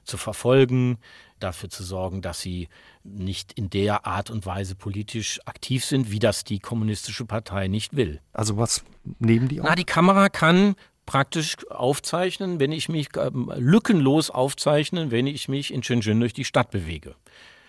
[0.05, 0.99] zu verfolgen,
[1.41, 2.69] dafür zu sorgen, dass sie
[3.03, 7.97] nicht in der Art und Weise politisch aktiv sind, wie das die kommunistische Partei nicht
[7.97, 8.21] will.
[8.33, 8.85] Also was
[9.19, 9.65] nehmen die auch?
[9.65, 15.73] Na, die Kamera kann praktisch aufzeichnen, wenn ich mich äh, lückenlos aufzeichnen, wenn ich mich
[15.73, 17.15] in Shenzhen durch die Stadt bewege.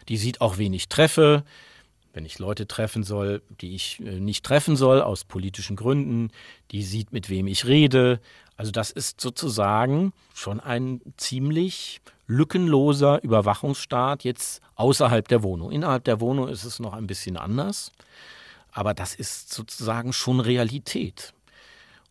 [0.09, 1.43] Die sieht auch, wen ich treffe,
[2.13, 6.31] wenn ich Leute treffen soll, die ich äh, nicht treffen soll, aus politischen Gründen.
[6.71, 8.19] Die sieht, mit wem ich rede.
[8.55, 15.71] Also das ist sozusagen schon ein ziemlich lückenloser Überwachungsstaat jetzt außerhalb der Wohnung.
[15.71, 17.91] Innerhalb der Wohnung ist es noch ein bisschen anders,
[18.71, 21.33] aber das ist sozusagen schon Realität.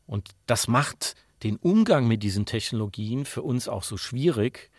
[0.07, 4.71] Und das macht den Umgang mit diesen Technologien für uns auch so schwierig,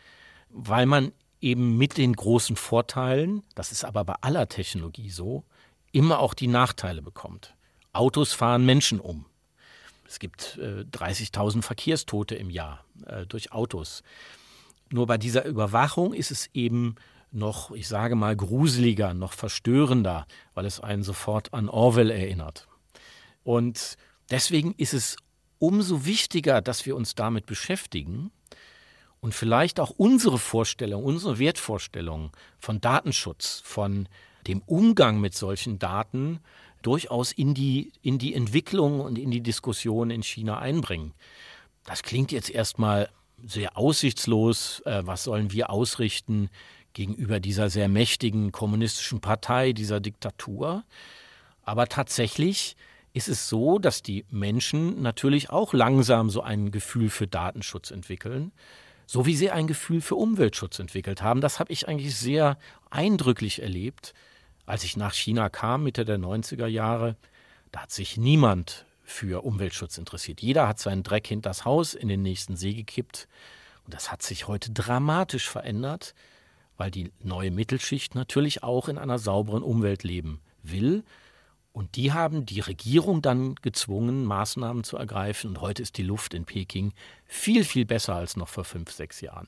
[0.49, 5.43] weil man eben mit den großen Vorteilen, das ist aber bei aller Technologie so,
[5.91, 7.55] immer auch die Nachteile bekommt.
[7.93, 9.25] Autos fahren Menschen um.
[10.07, 14.03] Es gibt äh, 30.000 Verkehrstote im Jahr äh, durch Autos.
[14.89, 16.95] Nur bei dieser Überwachung ist es eben
[17.31, 22.67] noch, ich sage mal, gruseliger, noch verstörender, weil es einen sofort an Orwell erinnert.
[23.43, 23.97] Und
[24.31, 25.17] deswegen ist es
[25.59, 28.31] umso wichtiger, dass wir uns damit beschäftigen
[29.19, 34.07] und vielleicht auch unsere Vorstellung, unsere Wertvorstellung von Datenschutz, von
[34.47, 36.39] dem Umgang mit solchen Daten
[36.81, 41.13] durchaus in die, in die Entwicklung und in die Diskussion in China einbringen.
[41.85, 43.09] Das klingt jetzt erstmal
[43.43, 44.81] sehr aussichtslos.
[44.85, 46.49] Äh, was sollen wir ausrichten
[46.93, 50.83] gegenüber dieser sehr mächtigen kommunistischen Partei, dieser Diktatur?
[51.63, 52.75] Aber tatsächlich
[53.13, 58.51] ist es so, dass die Menschen natürlich auch langsam so ein Gefühl für Datenschutz entwickeln,
[59.07, 61.41] so wie sie ein Gefühl für Umweltschutz entwickelt haben.
[61.41, 62.57] Das habe ich eigentlich sehr
[62.91, 64.13] eindrücklich erlebt,
[64.67, 67.15] als ich nach China kam, Mitte der 90er Jahre.
[67.71, 70.41] Da hat sich niemand für Umweltschutz interessiert.
[70.41, 73.29] Jeder hat seinen Dreck hinters Haus in den nächsten See gekippt.
[73.85, 76.13] Und das hat sich heute dramatisch verändert,
[76.75, 81.05] weil die neue Mittelschicht natürlich auch in einer sauberen Umwelt leben will.
[81.77, 85.51] Und die haben die Regierung dann gezwungen, Maßnahmen zu ergreifen.
[85.51, 86.91] Und heute ist die Luft in Peking
[87.27, 89.47] viel, viel besser als noch vor fünf, sechs Jahren.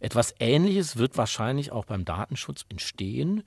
[0.00, 3.42] Etwas Ähnliches wird wahrscheinlich auch beim Datenschutz entstehen.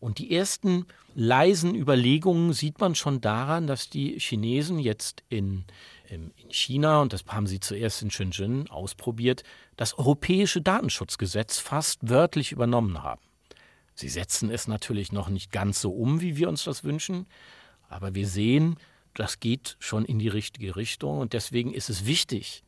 [0.00, 5.64] Und die ersten leisen Überlegungen sieht man schon daran, dass die Chinesen jetzt in,
[6.08, 9.44] in China, und das haben sie zuerst in Shenzhen ausprobiert,
[9.76, 13.22] das europäische Datenschutzgesetz fast wörtlich übernommen haben.
[13.94, 17.26] Sie setzen es natürlich noch nicht ganz so um, wie wir uns das wünschen,
[17.90, 18.76] aber wir sehen,
[19.14, 22.62] das geht schon in die richtige Richtung und deswegen ist es wichtig,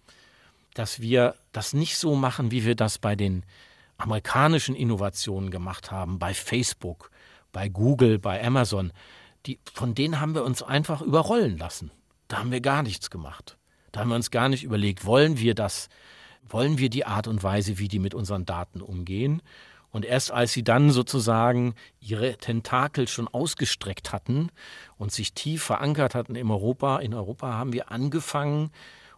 [0.75, 3.45] dass wir das nicht so machen, wie wir das bei den
[3.97, 7.11] amerikanischen Innovationen gemacht haben, bei Facebook,
[7.53, 8.93] bei Google, bei Amazon,
[9.47, 11.91] die, von denen haben wir uns einfach überrollen lassen.
[12.29, 13.59] Da haben wir gar nichts gemacht.
[13.93, 15.89] Da haben wir uns gar nicht überlegt, wollen wir das,
[16.49, 19.43] wollen wir die Art und Weise, wie die mit unseren Daten umgehen.
[19.93, 24.49] Und erst als sie dann sozusagen ihre Tentakel schon ausgestreckt hatten
[24.97, 28.71] und sich tief verankert hatten in Europa, in Europa haben wir angefangen,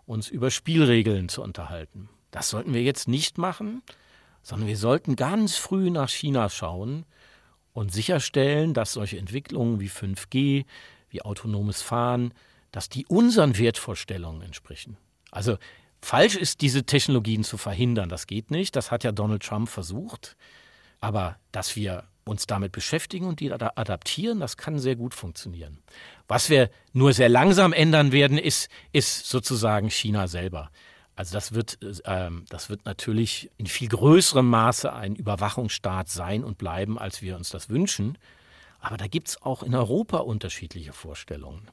[0.04, 2.08] uns über Spielregeln zu unterhalten.
[2.32, 3.82] Das sollten wir jetzt nicht machen,
[4.42, 7.06] sondern wir sollten ganz früh nach China schauen
[7.72, 10.64] und sicherstellen, dass solche Entwicklungen wie 5G,
[11.08, 12.34] wie autonomes Fahren,
[12.72, 14.96] dass die unseren Wertvorstellungen entsprechen.
[15.30, 15.56] Also
[16.02, 18.08] falsch ist, diese Technologien zu verhindern.
[18.08, 18.74] Das geht nicht.
[18.74, 20.36] Das hat ja Donald Trump versucht.
[21.04, 25.82] Aber dass wir uns damit beschäftigen und die adaptieren, das kann sehr gut funktionieren.
[26.28, 30.70] Was wir nur sehr langsam ändern werden, ist, ist sozusagen China selber.
[31.14, 36.56] Also das wird, äh, das wird natürlich in viel größerem Maße ein Überwachungsstaat sein und
[36.56, 38.16] bleiben, als wir uns das wünschen.
[38.80, 41.68] Aber da gibt es auch in Europa unterschiedliche Vorstellungen.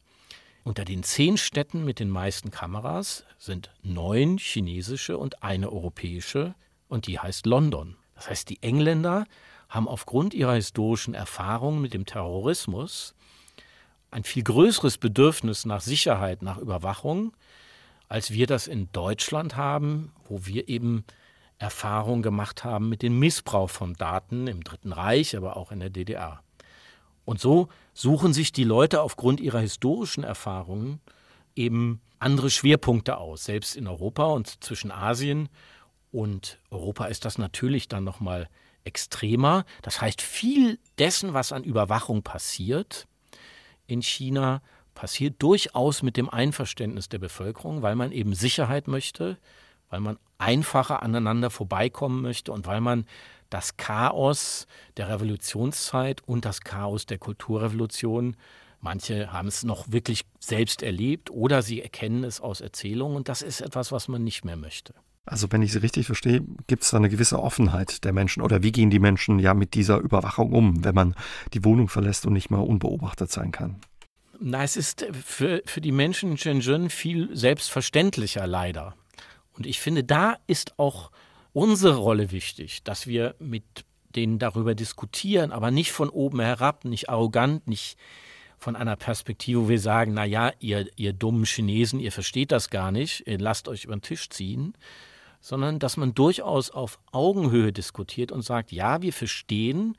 [0.65, 6.53] Unter den zehn Städten mit den meisten Kameras sind neun chinesische und eine europäische
[6.89, 7.95] und die heißt London.
[8.21, 9.25] Das heißt, die Engländer
[9.67, 13.15] haben aufgrund ihrer historischen Erfahrungen mit dem Terrorismus
[14.11, 17.33] ein viel größeres Bedürfnis nach Sicherheit, nach Überwachung
[18.11, 21.05] als wir das in Deutschland haben, wo wir eben
[21.59, 25.89] Erfahrung gemacht haben mit dem Missbrauch von Daten im Dritten Reich, aber auch in der
[25.89, 26.43] DDR.
[27.23, 30.99] Und so suchen sich die Leute aufgrund ihrer historischen Erfahrungen
[31.55, 35.47] eben andere Schwerpunkte aus, selbst in Europa und zwischen Asien
[36.11, 38.49] und Europa ist das natürlich dann noch mal
[38.83, 39.65] extremer.
[39.81, 43.07] Das heißt, viel dessen, was an Überwachung passiert
[43.87, 44.61] in China,
[44.93, 49.37] passiert durchaus mit dem Einverständnis der Bevölkerung, weil man eben Sicherheit möchte,
[49.89, 53.05] weil man einfacher aneinander vorbeikommen möchte und weil man
[53.49, 54.65] das Chaos
[54.97, 58.37] der Revolutionszeit und das Chaos der Kulturrevolution,
[58.79, 63.41] manche haben es noch wirklich selbst erlebt oder sie erkennen es aus Erzählungen und das
[63.41, 64.93] ist etwas, was man nicht mehr möchte.
[65.25, 68.63] Also wenn ich Sie richtig verstehe, gibt es da eine gewisse Offenheit der Menschen oder
[68.63, 71.15] wie gehen die Menschen ja mit dieser Überwachung um, wenn man
[71.53, 73.75] die Wohnung verlässt und nicht mehr unbeobachtet sein kann?
[74.39, 78.95] Na, es ist für, für die Menschen in Shenzhen viel selbstverständlicher, leider.
[79.53, 81.11] Und ich finde, da ist auch
[81.53, 83.63] unsere Rolle wichtig, dass wir mit
[84.15, 87.97] denen darüber diskutieren, aber nicht von oben herab, nicht arrogant, nicht
[88.57, 92.71] von einer Perspektive, wo wir sagen, na ja, ihr, ihr dummen Chinesen, ihr versteht das
[92.71, 94.73] gar nicht, lasst euch über den Tisch ziehen,
[95.41, 99.97] sondern dass man durchaus auf Augenhöhe diskutiert und sagt, ja, wir verstehen,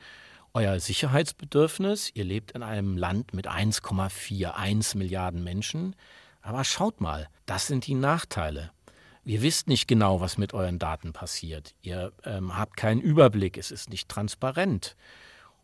[0.55, 2.11] euer Sicherheitsbedürfnis.
[2.14, 5.96] Ihr lebt in einem Land mit 1,41 Milliarden Menschen.
[6.40, 8.70] Aber schaut mal, das sind die Nachteile.
[9.24, 11.74] Ihr wisst nicht genau, was mit euren Daten passiert.
[11.83, 14.96] Ihr ähm, habt keinen Überblick, es ist nicht transparent.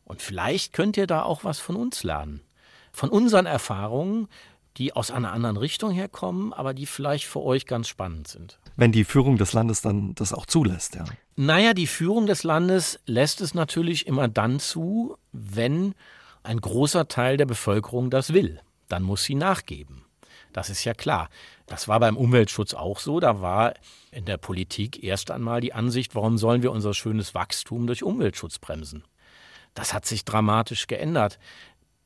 [0.04, 2.40] Und vielleicht könnt ihr da auch was von uns lernen.
[2.92, 4.28] Von unseren Erfahrungen,
[4.78, 8.58] die aus einer anderen Richtung herkommen, aber die vielleicht für euch ganz spannend sind.
[8.76, 11.04] Wenn die Führung des Landes dann das auch zulässt, ja.
[11.36, 15.94] Naja, die Führung des Landes lässt es natürlich immer dann zu, wenn
[16.42, 18.60] ein großer Teil der Bevölkerung das will.
[18.88, 20.04] Dann muss sie nachgeben.
[20.52, 21.28] Das ist ja klar.
[21.66, 23.20] Das war beim Umweltschutz auch so.
[23.20, 23.74] Da war
[24.10, 28.58] in der Politik erst einmal die Ansicht, warum sollen wir unser schönes Wachstum durch Umweltschutz
[28.58, 29.04] bremsen?
[29.74, 31.38] Das hat sich dramatisch geändert.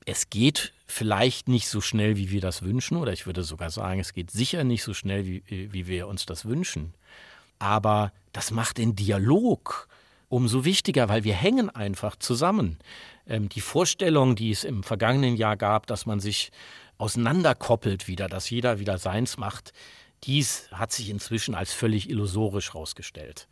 [0.04, 4.00] Es geht vielleicht nicht so schnell, wie wir das wünschen, oder ich würde sogar sagen,
[4.00, 6.94] es geht sicher nicht so schnell, wie, wie wir uns das wünschen.
[7.58, 9.88] Aber das macht den Dialog
[10.28, 12.78] umso wichtiger, weil wir hängen einfach zusammen.
[13.28, 16.50] Ähm, die Vorstellung, die es im vergangenen Jahr gab, dass man sich
[16.98, 19.72] auseinanderkoppelt wieder, dass jeder wieder seins macht,
[20.24, 23.48] dies hat sich inzwischen als völlig illusorisch herausgestellt.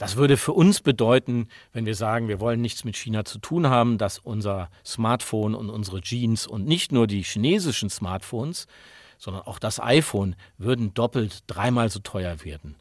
[0.00, 3.68] Das würde für uns bedeuten, wenn wir sagen, wir wollen nichts mit China zu tun
[3.68, 8.66] haben, dass unser Smartphone und unsere Jeans und nicht nur die chinesischen Smartphones,
[9.18, 12.76] sondern auch das iPhone würden doppelt, dreimal so teuer werden.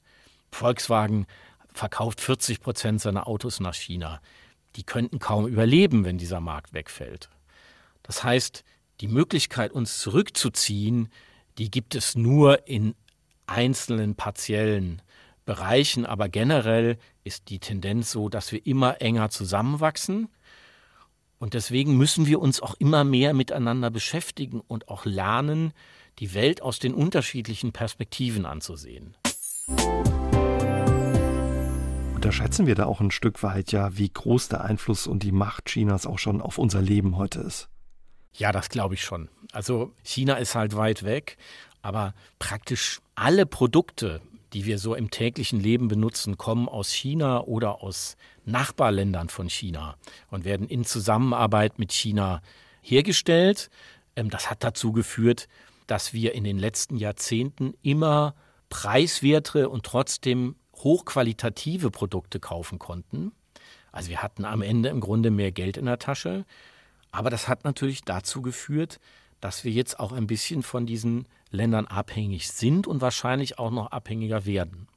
[0.49, 1.27] Volkswagen
[1.73, 4.21] verkauft 40 Prozent seiner Autos nach China.
[4.77, 7.29] Die könnten kaum überleben, wenn dieser Markt wegfällt.
[8.01, 8.63] Das heißt,
[9.01, 11.09] die Möglichkeit, uns zurückzuziehen,
[11.57, 12.95] die gibt es nur in
[13.45, 15.01] einzelnen partiellen
[15.49, 20.29] Bereichen, aber generell ist die Tendenz so, dass wir immer enger zusammenwachsen.
[21.39, 25.73] Und deswegen müssen wir uns auch immer mehr miteinander beschäftigen und auch lernen,
[26.19, 29.17] die Welt aus den unterschiedlichen Perspektiven anzusehen.
[32.13, 35.65] Unterschätzen wir da auch ein Stück weit ja, wie groß der Einfluss und die Macht
[35.65, 37.69] Chinas auch schon auf unser Leben heute ist?
[38.33, 39.29] Ja, das glaube ich schon.
[39.51, 41.37] Also China ist halt weit weg,
[41.81, 44.21] aber praktisch alle Produkte,
[44.53, 49.95] die wir so im täglichen Leben benutzen, kommen aus China oder aus Nachbarländern von China
[50.29, 52.41] und werden in Zusammenarbeit mit China
[52.81, 53.69] hergestellt.
[54.15, 55.47] Ähm, das hat dazu geführt,
[55.87, 58.35] dass wir in den letzten Jahrzehnten immer
[58.69, 63.31] preiswertere und trotzdem hochqualitative Produkte kaufen konnten.
[63.91, 66.45] Also wir hatten am Ende im Grunde mehr Geld in der Tasche.
[67.11, 68.99] Aber das hat natürlich dazu geführt,
[69.41, 73.91] dass wir jetzt auch ein bisschen von diesen Ländern abhängig sind und wahrscheinlich auch noch
[73.91, 74.87] abhängiger werden.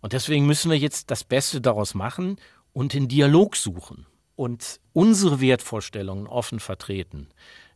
[0.00, 2.36] Und deswegen müssen wir jetzt das Beste daraus machen
[2.72, 7.28] und den Dialog suchen und unsere Wertvorstellungen offen vertreten.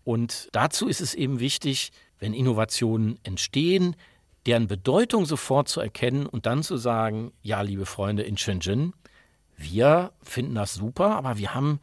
[0.04, 3.96] Und dazu ist es eben wichtig, wenn Innovationen entstehen,
[4.46, 8.94] deren Bedeutung sofort zu erkennen und dann zu sagen, ja, liebe Freunde in Shenzhen,
[9.56, 11.80] wir finden das super, aber wir haben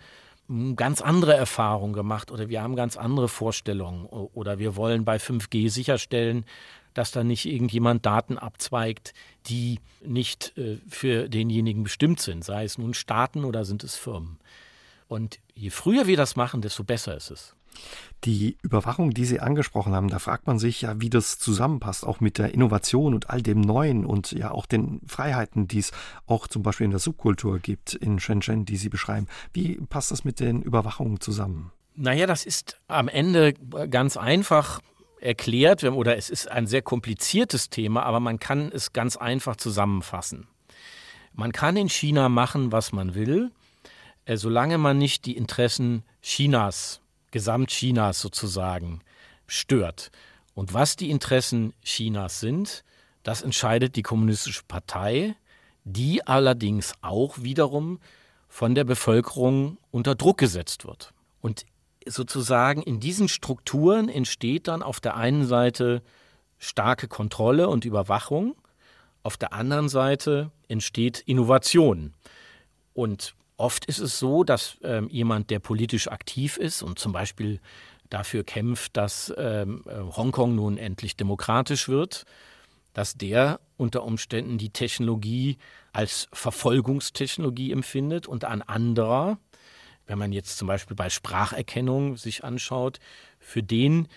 [0.75, 5.69] ganz andere Erfahrungen gemacht oder wir haben ganz andere Vorstellungen oder wir wollen bei 5G
[5.69, 6.45] sicherstellen,
[6.93, 9.13] dass da nicht irgendjemand Daten abzweigt,
[9.47, 14.37] die nicht äh, für denjenigen bestimmt sind, sei es nun Staaten oder sind es Firmen.
[15.07, 17.55] Und je früher wir das machen, desto besser ist es.
[18.23, 22.21] Die Überwachung, die Sie angesprochen haben, da fragt man sich ja, wie das zusammenpasst, auch
[22.21, 25.91] mit der Innovation und all dem Neuen und ja auch den Freiheiten, die es
[26.25, 29.27] auch zum Beispiel in der Subkultur gibt in Shenzhen, die Sie beschreiben.
[29.51, 31.71] Wie passt das mit den Überwachungen zusammen?
[31.95, 33.53] Naja, das ist am Ende
[33.89, 34.79] ganz einfach
[35.19, 40.47] erklärt oder es ist ein sehr kompliziertes Thema, aber man kann es ganz einfach zusammenfassen.
[41.33, 43.51] Man kann in China machen, was man will,
[44.25, 47.01] äh, solange man nicht die Interessen Chinas
[47.33, 49.01] Gesamtchinas sozusagen
[49.47, 50.11] stört.
[50.53, 52.83] Und was die Interessen Chinas sind,
[53.23, 55.35] das entscheidet die Kommunistische Partei,
[55.83, 57.99] die allerdings auch wiederum
[58.47, 61.11] von der Bevölkerung unter Druck gesetzt wird.
[61.41, 61.65] Und
[62.05, 66.03] sozusagen in diesen Strukturen entsteht dann auf der einen Seite
[66.59, 68.55] starke Kontrolle und Überwachung,
[69.23, 72.13] auf der anderen Seite entsteht Innovation.
[72.93, 77.59] Und Oft ist es so, dass ähm, jemand, der politisch aktiv ist und zum Beispiel
[78.09, 82.25] dafür kämpft, dass ähm, äh, Hongkong nun endlich demokratisch wird,
[82.93, 85.57] dass der unter Umständen die Technologie
[85.91, 89.37] als Verfolgungstechnologie empfindet und ein anderer,
[90.05, 92.99] wenn man jetzt zum Beispiel bei Spracherkennung sich anschaut,
[93.39, 94.07] für den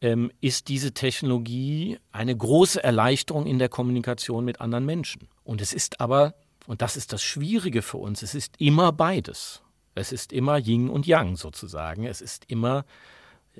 [0.00, 5.28] ähm, ist diese Technologie eine große Erleichterung in der Kommunikation mit anderen Menschen.
[5.44, 6.34] Und es ist aber
[6.66, 9.62] und das ist das Schwierige für uns, es ist immer beides.
[9.94, 12.04] Es ist immer Yin und Yang sozusagen.
[12.04, 12.84] Es ist immer,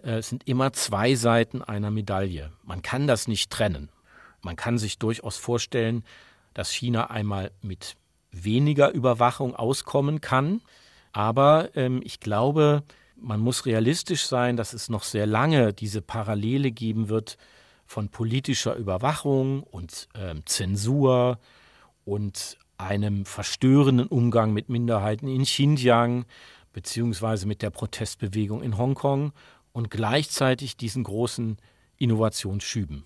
[0.03, 2.53] äh, es sind immer zwei Seiten einer Medaille.
[2.63, 3.91] Man kann das nicht trennen.
[4.41, 6.05] Man kann sich durchaus vorstellen,
[6.55, 7.97] dass China einmal mit
[8.31, 10.63] weniger Überwachung auskommen kann.
[11.13, 12.83] Aber ähm, ich glaube,
[13.17, 17.37] man muss realistisch sein, dass es noch sehr lange diese Parallele geben wird
[17.87, 21.39] von politischer Überwachung und ähm, Zensur
[22.05, 26.25] und einem verstörenden Umgang mit Minderheiten in Xinjiang
[26.73, 29.33] beziehungsweise mit der Protestbewegung in Hongkong
[29.73, 31.59] und gleichzeitig diesen großen
[31.99, 33.05] Innovation schüben.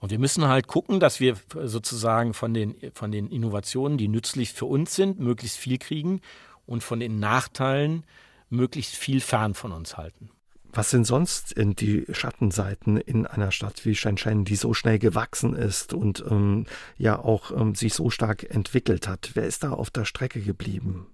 [0.00, 4.52] Und wir müssen halt gucken, dass wir sozusagen von den, von den Innovationen, die nützlich
[4.52, 6.20] für uns sind, möglichst viel kriegen
[6.66, 8.04] und von den Nachteilen
[8.48, 10.30] möglichst viel fern von uns halten.
[10.72, 15.94] Was sind sonst die Schattenseiten in einer Stadt wie Shenzhen, die so schnell gewachsen ist
[15.94, 16.66] und ähm,
[16.98, 19.30] ja auch ähm, sich so stark entwickelt hat?
[19.34, 21.06] Wer ist da auf der Strecke geblieben?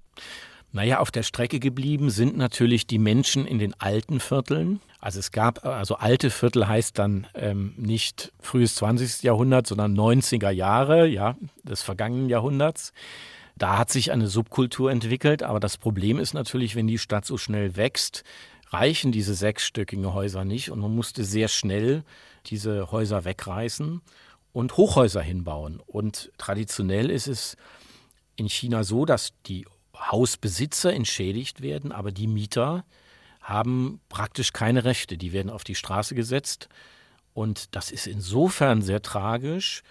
[0.72, 4.80] Naja, auf der Strecke geblieben sind natürlich die Menschen in den alten Vierteln.
[4.98, 9.22] Also es gab, also alte Viertel heißt dann ähm, nicht frühes 20.
[9.22, 12.92] Jahrhundert, sondern 90er Jahre, ja, des vergangenen Jahrhunderts.
[13.56, 17.38] Da hat sich eine Subkultur entwickelt, aber das Problem ist natürlich, wenn die Stadt so
[17.38, 18.24] schnell wächst,
[18.74, 22.04] reichen diese sechsstöckigen Häuser nicht und man musste sehr schnell
[22.46, 24.00] diese Häuser wegreißen
[24.52, 25.80] und Hochhäuser hinbauen.
[25.86, 27.56] Und traditionell ist es
[28.36, 29.66] in China so, dass die
[29.96, 32.84] Hausbesitzer entschädigt werden, aber die Mieter
[33.40, 35.16] haben praktisch keine Rechte.
[35.18, 36.68] Die werden auf die Straße gesetzt.
[37.32, 39.82] Und das ist insofern sehr tragisch,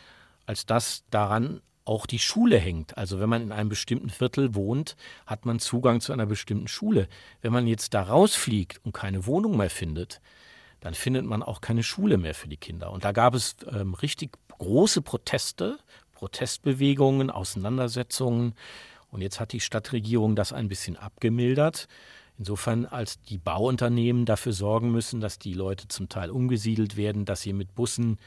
[0.45, 2.97] als dass daran auch die Schule hängt.
[2.97, 7.07] Also wenn man in einem bestimmten Viertel wohnt, hat man Zugang zu einer bestimmten Schule.
[7.41, 10.21] Wenn man jetzt da rausfliegt und keine Wohnung mehr findet,
[10.79, 12.91] dann findet man auch keine Schule mehr für die Kinder.
[12.91, 15.77] Und da gab es ähm, richtig große Proteste,
[16.13, 18.53] Protestbewegungen, Auseinandersetzungen.
[19.09, 21.88] Und jetzt hat die Stadtregierung das ein bisschen abgemildert.
[22.38, 27.41] Insofern, als die Bauunternehmen dafür sorgen müssen, dass die Leute zum Teil umgesiedelt werden, dass
[27.41, 28.17] sie mit Bussen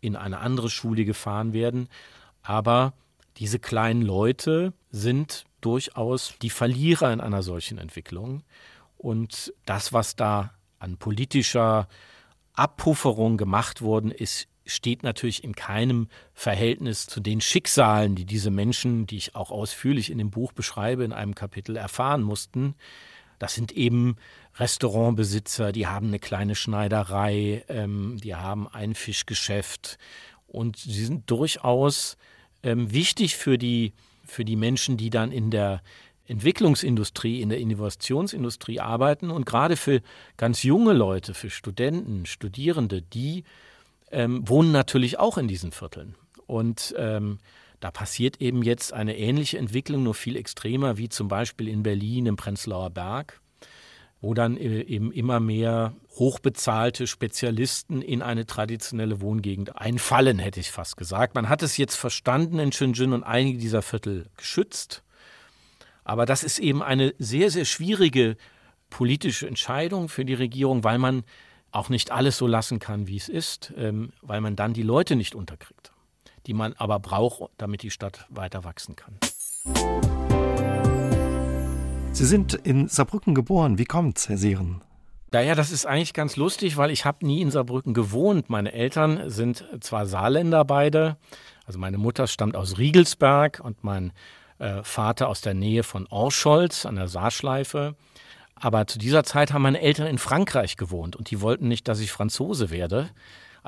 [0.00, 1.88] in eine andere Schule gefahren werden.
[2.42, 2.94] Aber
[3.36, 8.42] diese kleinen Leute sind durchaus die Verlierer in einer solchen Entwicklung.
[8.96, 11.88] Und das, was da an politischer
[12.54, 19.06] Abpufferung gemacht worden ist, steht natürlich in keinem Verhältnis zu den Schicksalen, die diese Menschen,
[19.06, 22.74] die ich auch ausführlich in dem Buch beschreibe, in einem Kapitel erfahren mussten.
[23.38, 24.16] Das sind eben
[24.56, 29.98] Restaurantbesitzer, die haben eine kleine Schneiderei, ähm, die haben ein Fischgeschäft
[30.48, 32.16] und sie sind durchaus
[32.62, 33.92] ähm, wichtig für die,
[34.24, 35.82] für die Menschen, die dann in der
[36.26, 40.02] Entwicklungsindustrie, in der Innovationsindustrie arbeiten und gerade für
[40.36, 43.44] ganz junge Leute, für Studenten, Studierende, die
[44.10, 46.16] ähm, wohnen natürlich auch in diesen Vierteln.
[46.46, 47.38] Und ähm,
[47.80, 52.26] da passiert eben jetzt eine ähnliche Entwicklung, nur viel extremer, wie zum Beispiel in Berlin
[52.26, 53.40] im Prenzlauer Berg,
[54.20, 60.70] wo dann äh, eben immer mehr hochbezahlte Spezialisten in eine traditionelle Wohngegend einfallen, hätte ich
[60.70, 61.34] fast gesagt.
[61.34, 65.02] Man hat es jetzt verstanden in Shenzhen und einige dieser Viertel geschützt.
[66.04, 68.36] Aber das ist eben eine sehr, sehr schwierige
[68.90, 71.22] politische Entscheidung für die Regierung, weil man
[71.70, 75.16] auch nicht alles so lassen kann, wie es ist, ähm, weil man dann die Leute
[75.16, 75.92] nicht unterkriegt,
[76.46, 79.18] die man aber braucht, damit die Stadt weiter wachsen kann.
[82.18, 83.78] Sie sind in Saarbrücken geboren.
[83.78, 84.82] Wie kommt's, Herr Seeren?
[85.30, 88.50] Naja, das ist eigentlich ganz lustig, weil ich habe nie in Saarbrücken gewohnt.
[88.50, 91.16] Meine Eltern sind zwar Saarländer beide,
[91.64, 94.12] also meine Mutter stammt aus Riegelsberg und mein
[94.58, 97.94] äh, Vater aus der Nähe von Orscholz an der Saarschleife.
[98.56, 102.00] Aber zu dieser Zeit haben meine Eltern in Frankreich gewohnt und die wollten nicht, dass
[102.00, 103.10] ich Franzose werde.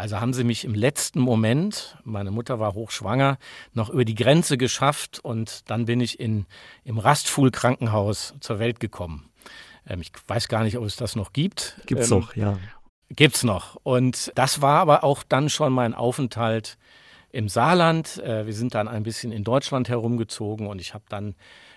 [0.00, 3.36] Also haben sie mich im letzten Moment, meine Mutter war hochschwanger,
[3.74, 6.46] noch über die Grenze geschafft und dann bin ich in,
[6.84, 9.28] im Rastfuhl Krankenhaus zur Welt gekommen.
[9.86, 11.82] Ähm, ich weiß gar nicht, ob es das noch gibt.
[11.84, 12.58] Gibt's ähm, noch, ja.
[13.10, 13.76] Gibt's noch.
[13.82, 16.78] Und das war aber auch dann schon mein Aufenthalt
[17.30, 18.16] im Saarland.
[18.24, 21.34] Äh, wir sind dann ein bisschen in Deutschland herumgezogen und ich habe dann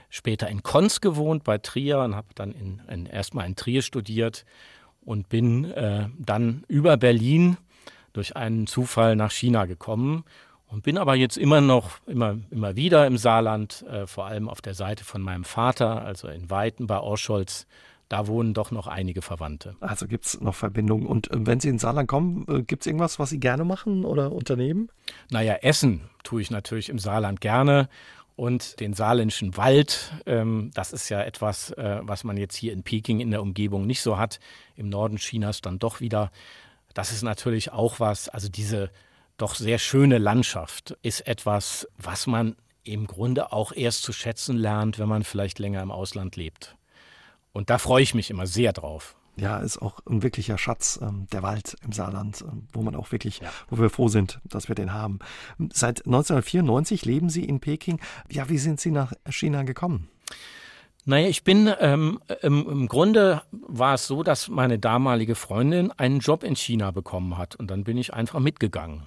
[0.10, 4.46] später in Konz gewohnt bei Trier und habe dann in, in, erstmal in Trier studiert
[5.02, 7.58] und bin äh, dann über Berlin
[8.14, 10.24] durch einen Zufall nach China gekommen
[10.68, 14.62] und bin aber jetzt immer noch, immer, immer wieder im Saarland, äh, vor allem auf
[14.62, 17.68] der Seite von meinem Vater, also in Weiten bei Orscholz.
[18.10, 19.76] Da wohnen doch noch einige Verwandte.
[19.80, 21.08] Also gibt es noch Verbindungen.
[21.08, 24.04] Und äh, wenn Sie in Saarland kommen, äh, gibt es irgendwas, was Sie gerne machen
[24.06, 24.90] oder unternehmen?
[25.30, 27.88] Naja, Essen tue ich natürlich im Saarland gerne
[28.36, 30.12] und den saarländischen Wald.
[30.26, 33.86] Ähm, das ist ja etwas, äh, was man jetzt hier in Peking in der Umgebung
[33.86, 34.40] nicht so hat.
[34.76, 36.32] Im Norden Chinas dann doch wieder.
[36.94, 38.92] Das ist natürlich auch was, also diese
[39.38, 45.00] doch sehr schöne Landschaft ist etwas, was man im Grunde auch erst zu schätzen lernt,
[45.00, 46.76] wenn man vielleicht länger im Ausland lebt.
[47.52, 51.28] Und da freue ich mich immer sehr drauf ja, ist auch ein wirklicher Schatz, ähm,
[51.32, 53.52] der Wald im Saarland, äh, wo man auch wirklich, ja.
[53.68, 55.20] wo wir froh sind, dass wir den haben.
[55.72, 58.00] Seit 1994 leben Sie in Peking.
[58.30, 60.08] Ja, wie sind Sie nach China gekommen?
[61.06, 66.20] Naja, ich bin ähm, im, im Grunde war es so, dass meine damalige Freundin einen
[66.20, 69.04] Job in China bekommen hat und dann bin ich einfach mitgegangen.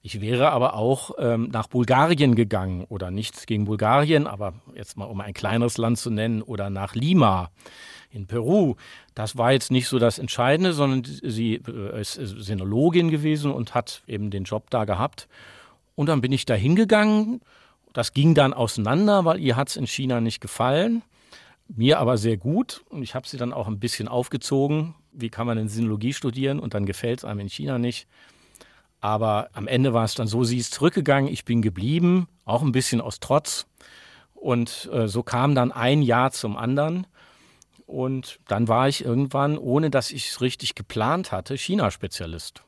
[0.00, 5.06] Ich wäre aber auch ähm, nach Bulgarien gegangen oder nichts gegen Bulgarien, aber jetzt mal
[5.06, 7.50] um ein kleineres Land zu nennen oder nach Lima
[8.10, 8.76] in Peru.
[9.14, 14.02] Das war jetzt nicht so das Entscheidende, sondern sie äh, ist Sinologin gewesen und hat
[14.06, 15.28] eben den Job da gehabt.
[15.96, 17.40] Und dann bin ich da hingegangen.
[17.92, 21.02] Das ging dann auseinander, weil ihr hat es in China nicht gefallen.
[21.68, 22.84] Mir aber sehr gut.
[22.88, 24.94] Und ich habe sie dann auch ein bisschen aufgezogen.
[25.12, 26.60] Wie kann man denn Sinologie studieren?
[26.60, 28.06] Und dann gefällt es einem in China nicht.
[29.00, 32.72] Aber am Ende war es dann so, sie ist zurückgegangen, ich bin geblieben, auch ein
[32.72, 33.66] bisschen aus Trotz.
[34.34, 37.06] Und äh, so kam dann ein Jahr zum anderen.
[37.86, 42.62] Und dann war ich irgendwann, ohne dass ich es richtig geplant hatte, China-Spezialist.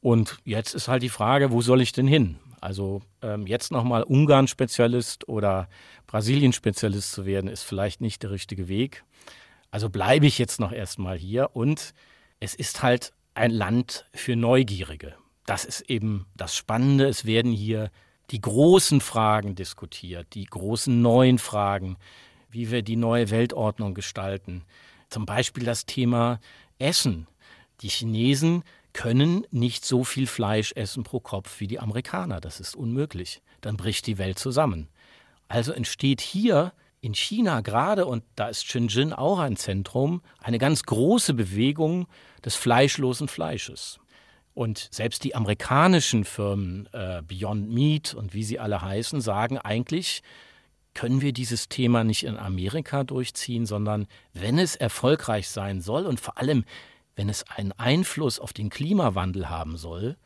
[0.00, 2.36] Und jetzt ist halt die Frage, wo soll ich denn hin?
[2.64, 5.68] Also ähm, jetzt nochmal Ungarn-Spezialist oder
[6.06, 9.04] Brasilien-Spezialist zu werden, ist vielleicht nicht der richtige Weg.
[9.70, 11.50] Also bleibe ich jetzt noch erstmal hier.
[11.54, 11.92] Und
[12.40, 15.14] es ist halt ein Land für Neugierige.
[15.46, 17.06] Das ist eben das Spannende.
[17.06, 17.90] Es werden hier
[18.30, 21.98] die großen Fragen diskutiert, die großen neuen Fragen
[22.54, 24.62] wie wir die neue Weltordnung gestalten.
[25.10, 26.38] Zum Beispiel das Thema
[26.78, 27.26] Essen.
[27.80, 28.62] Die Chinesen
[28.94, 32.40] können nicht so viel Fleisch essen pro Kopf wie die Amerikaner.
[32.40, 33.42] Das ist unmöglich.
[33.60, 34.88] Dann bricht die Welt zusammen.
[35.48, 36.72] Also entsteht hier
[37.02, 42.06] in China gerade, und da ist Shenzhen auch ein Zentrum, eine ganz große Bewegung
[42.42, 43.98] des fleischlosen Fleisches.
[44.54, 50.22] Und selbst die amerikanischen Firmen, äh, Beyond Meat und wie sie alle heißen, sagen eigentlich,
[50.94, 56.20] können wir dieses Thema nicht in Amerika durchziehen, sondern wenn es erfolgreich sein soll und
[56.20, 56.64] vor allem,
[57.16, 60.16] wenn es einen Einfluss auf den Klimawandel haben soll,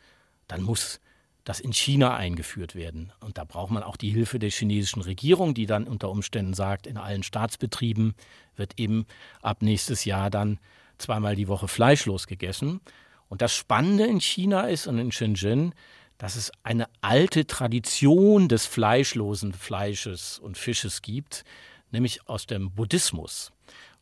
[0.47, 1.01] dann muss
[1.45, 3.13] das in China eingeführt werden.
[3.21, 6.87] Und da braucht man auch die Hilfe der chinesischen Regierung, die dann unter Umständen sagt,
[6.87, 8.15] in allen Staatsbetrieben
[8.57, 9.07] wird eben
[9.41, 10.59] ab nächstes Jahr dann
[10.99, 12.81] zweimal die Woche fleischlos gegessen.
[13.29, 15.75] Und das Spannende in China ist und in Shenzhen,
[16.19, 21.45] dass es eine alte Tradition des fleischlosen Fleisches und Fisches gibt,
[21.93, 23.53] nämlich aus dem Buddhismus.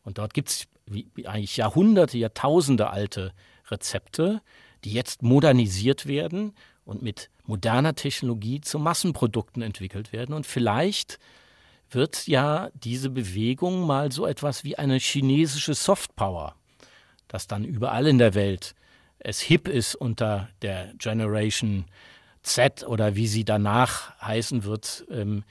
[0.03, 0.67] Und dort gibt es
[1.25, 3.33] eigentlich Jahrhunderte, Jahrtausende alte
[3.69, 4.41] Rezepte,
[4.83, 6.53] die jetzt modernisiert werden
[6.85, 10.33] und mit moderner Technologie zu Massenprodukten entwickelt werden.
[10.33, 11.19] Und vielleicht
[11.89, 16.55] wird ja diese Bewegung mal so etwas wie eine chinesische Softpower,
[17.27, 18.75] das dann überall in der Welt
[19.19, 21.85] es hip ist unter der Generation
[22.43, 25.43] Z oder wie sie danach heißen wird, ähm,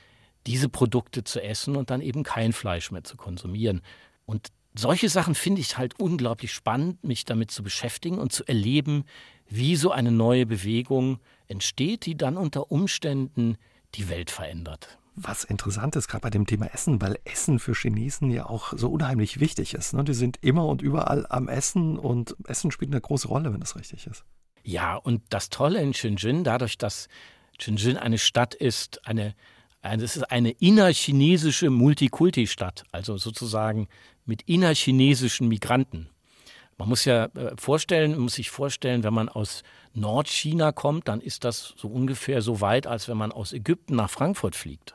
[0.47, 3.83] diese Produkte zu essen und dann eben kein Fleisch mehr zu konsumieren.
[4.25, 9.05] Und solche Sachen finde ich halt unglaublich spannend, mich damit zu beschäftigen und zu erleben,
[9.49, 13.57] wie so eine neue Bewegung entsteht, die dann unter Umständen
[13.95, 18.31] die Welt verändert was interessant ist, gerade bei dem Thema Essen, weil Essen für Chinesen
[18.31, 19.95] ja auch so unheimlich wichtig ist.
[19.95, 20.05] Ne?
[20.05, 23.77] Die sind immer und überall am Essen und Essen spielt eine große Rolle, wenn das
[23.77, 24.25] richtig ist.
[24.63, 27.09] Ja, und das Tolle in Shenzhen, dadurch, dass
[27.59, 29.35] Shenzhen eine Stadt ist, eine,
[29.81, 33.89] es ist eine innerchinesische Multikulti-Stadt, also sozusagen
[34.27, 36.09] mit innerchinesischen Migranten.
[36.79, 39.63] Man muss ja äh, vorstellen, muss sich vorstellen, wenn man aus
[39.95, 44.11] Nordchina kommt, dann ist das so ungefähr so weit, als wenn man aus Ägypten nach
[44.11, 44.95] Frankfurt fliegt.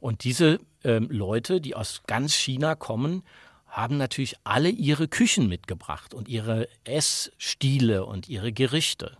[0.00, 3.22] Und diese ähm, Leute, die aus ganz China kommen,
[3.68, 9.16] haben natürlich alle ihre Küchen mitgebracht und ihre Essstile und ihre Gerichte,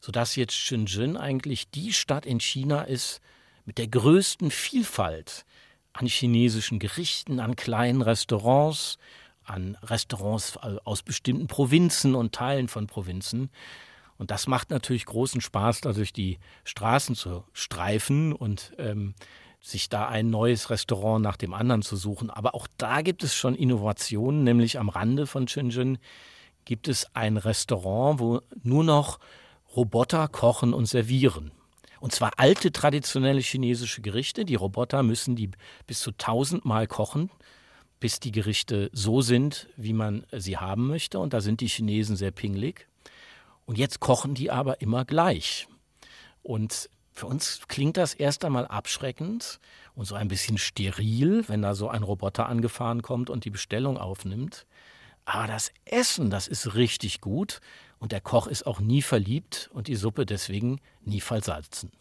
[0.00, 3.20] sodass jetzt Shenzhen eigentlich die Stadt in China ist
[3.64, 5.44] mit der größten Vielfalt
[5.92, 8.98] an chinesischen Gerichten, an kleinen Restaurants,
[9.44, 13.50] an Restaurants aus bestimmten Provinzen und Teilen von Provinzen.
[14.18, 19.14] Und das macht natürlich großen Spaß, da durch die Straßen zu streifen und ähm,
[19.60, 22.30] sich da ein neues Restaurant nach dem anderen zu suchen.
[22.30, 25.98] Aber auch da gibt es schon Innovationen, nämlich am Rande von Shenzhen
[26.64, 29.18] gibt es ein Restaurant, wo nur noch
[29.74, 31.50] Roboter kochen und servieren.
[32.00, 34.44] Und zwar alte traditionelle chinesische Gerichte.
[34.44, 35.50] Die Roboter müssen die
[35.86, 37.30] bis zu tausendmal kochen
[38.00, 41.18] bis die Gerichte so sind, wie man sie haben möchte.
[41.18, 42.88] Und da sind die Chinesen sehr pingelig.
[43.66, 45.68] Und jetzt kochen die aber immer gleich.
[46.42, 49.60] Und für uns klingt das erst einmal abschreckend
[49.94, 53.98] und so ein bisschen steril, wenn da so ein Roboter angefahren kommt und die Bestellung
[53.98, 54.66] aufnimmt.
[55.26, 57.60] Aber das Essen, das ist richtig gut
[58.00, 61.92] und der Koch ist auch nie verliebt und die Suppe deswegen nie versalzen.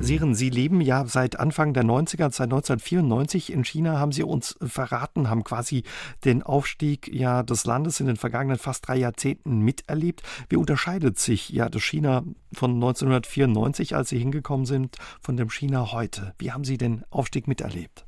[0.00, 4.56] Siren, Sie leben ja seit Anfang der 90er, seit 1994 in China, haben Sie uns
[4.60, 5.84] verraten, haben quasi
[6.24, 10.22] den Aufstieg ja des Landes in den vergangenen fast drei Jahrzehnten miterlebt.
[10.48, 15.92] Wie unterscheidet sich ja das China von 1994, als Sie hingekommen sind, von dem China
[15.92, 16.34] heute?
[16.36, 18.04] Wie haben Sie den Aufstieg miterlebt?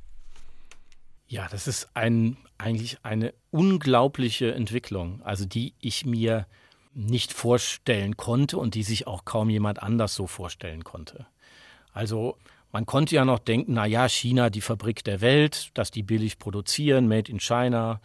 [1.35, 6.47] Ja, das ist ein, eigentlich eine unglaubliche Entwicklung, also die ich mir
[6.93, 11.25] nicht vorstellen konnte und die sich auch kaum jemand anders so vorstellen konnte.
[11.91, 12.37] Also
[12.71, 16.39] man konnte ja noch denken, na ja, China die Fabrik der Welt, dass die billig
[16.39, 17.99] produzieren, made in China,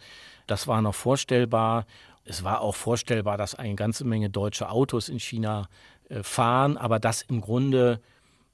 [0.45, 1.85] das war noch vorstellbar.
[2.25, 5.69] Es war auch vorstellbar, dass eine ganze Menge deutsche Autos in China
[6.09, 8.01] äh, fahren, aber dass im Grunde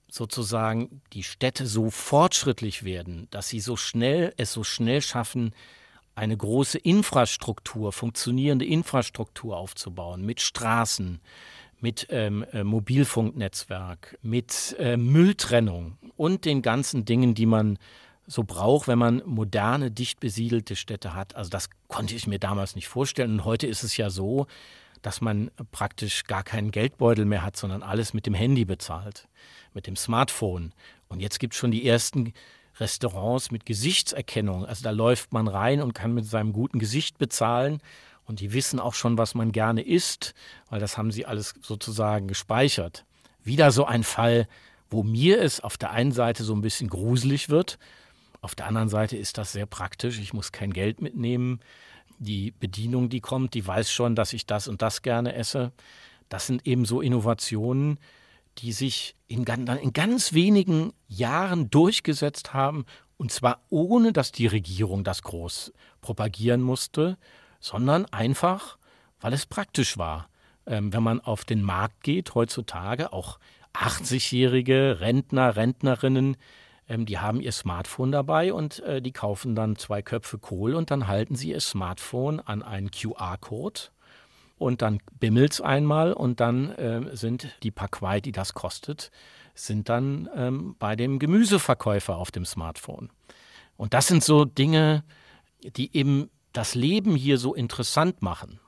[0.09, 5.53] sozusagen die Städte so fortschrittlich werden, dass sie so schnell es so schnell schaffen,
[6.15, 11.19] eine große Infrastruktur, funktionierende Infrastruktur aufzubauen mit Straßen,
[11.79, 17.77] mit ähm, äh, Mobilfunknetzwerk, mit äh, Mülltrennung und den ganzen Dingen, die man
[18.25, 21.35] so braucht, wenn man moderne, dicht besiedelte Städte hat.
[21.35, 23.33] Also das konnte ich mir damals nicht vorstellen.
[23.33, 24.47] Und heute ist es ja so,
[25.01, 29.27] dass man praktisch gar keinen Geldbeutel mehr hat, sondern alles mit dem Handy bezahlt,
[29.77, 30.73] mit dem Smartphone.
[31.07, 32.33] Und jetzt gibt es schon die ersten
[32.79, 34.65] Restaurants mit Gesichtserkennung.
[34.65, 37.79] Also da läuft man rein und kann mit seinem guten Gesicht bezahlen.
[38.25, 40.33] Und die wissen auch schon, was man gerne isst,
[40.69, 43.05] weil das haben sie alles sozusagen gespeichert.
[43.43, 44.47] Wieder so ein Fall,
[44.89, 47.77] wo mir es auf der einen Seite so ein bisschen gruselig wird,
[48.41, 50.19] auf der anderen Seite ist das sehr praktisch.
[50.19, 51.59] Ich muss kein Geld mitnehmen.
[52.19, 55.71] Die Bedienung, die kommt, die weiß schon, dass ich das und das gerne esse.
[56.29, 57.99] Das sind eben so Innovationen,
[58.57, 62.85] die sich in, in ganz wenigen Jahren durchgesetzt haben,
[63.17, 67.17] und zwar ohne, dass die Regierung das groß propagieren musste,
[67.59, 68.77] sondern einfach,
[69.19, 70.29] weil es praktisch war.
[70.65, 73.39] Ähm, wenn man auf den Markt geht heutzutage, auch
[73.73, 76.37] 80-jährige Rentner, Rentnerinnen,
[76.87, 80.91] ähm, die haben ihr Smartphone dabei und äh, die kaufen dann zwei Köpfe Kohl und
[80.91, 83.81] dann halten sie ihr Smartphone an einen QR-Code
[84.57, 87.89] und dann bimmelt es einmal und dann äh, sind die paar
[88.21, 89.11] die das kostet,
[89.53, 93.09] sind dann ähm, bei dem Gemüseverkäufer auf dem Smartphone.
[93.75, 95.03] Und das sind so Dinge,
[95.63, 98.59] die eben das Leben hier so interessant machen.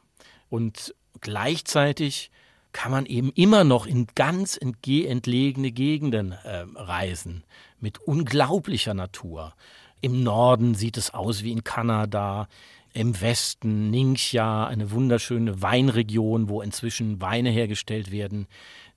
[0.50, 2.32] Und gleichzeitig
[2.72, 7.44] kann man eben immer noch in ganz entlegene Gegenden äh, reisen
[7.80, 9.56] mit unglaublicher Natur.
[10.02, 12.48] Im Norden sieht es aus wie in Kanada,
[12.94, 18.48] im Westen Ningxia, eine wunderschöne Weinregion, wo inzwischen Weine hergestellt werden,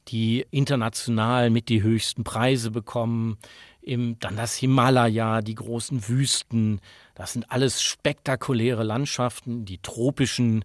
[0.08, 3.38] die international mit die höchsten Preise bekommen.
[3.80, 6.80] Im, dann das Himalaya, die großen Wüsten.
[7.14, 10.64] Das sind alles spektakuläre Landschaften, die tropischen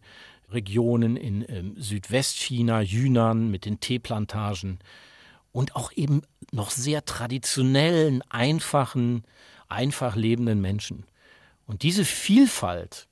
[0.51, 4.79] Regionen in ähm, Südwestchina, Yunnan mit den Teeplantagen
[5.51, 6.21] und auch eben
[6.51, 9.23] noch sehr traditionellen, einfachen,
[9.67, 11.05] einfach lebenden Menschen.
[11.65, 13.07] Und diese Vielfalt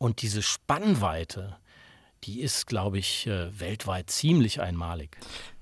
[0.00, 1.56] und diese Spannweite,
[2.24, 5.16] die ist, glaube ich, äh, weltweit ziemlich einmalig.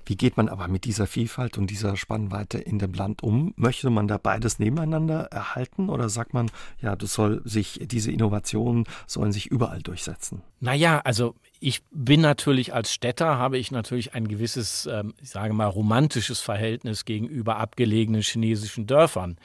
[0.06, 3.52] Wie geht man aber mit dieser Vielfalt und dieser Spannweite in dem Land um?
[3.56, 8.84] Möchte man da beides nebeneinander erhalten oder sagt man, ja, das soll sich, diese Innovationen
[9.06, 10.40] sollen sich überall durchsetzen?
[10.60, 15.52] Naja, also ich bin natürlich als Städter, habe ich natürlich ein gewisses, ähm, ich sage
[15.52, 19.36] mal, romantisches Verhältnis gegenüber abgelegenen chinesischen Dörfern.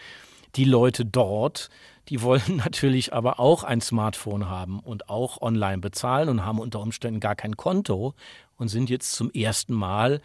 [0.55, 1.69] Die Leute dort,
[2.10, 6.80] die wollen natürlich aber auch ein Smartphone haben und auch online bezahlen und haben unter
[6.80, 8.14] Umständen gar kein Konto
[8.58, 10.22] und sind jetzt zum ersten Mal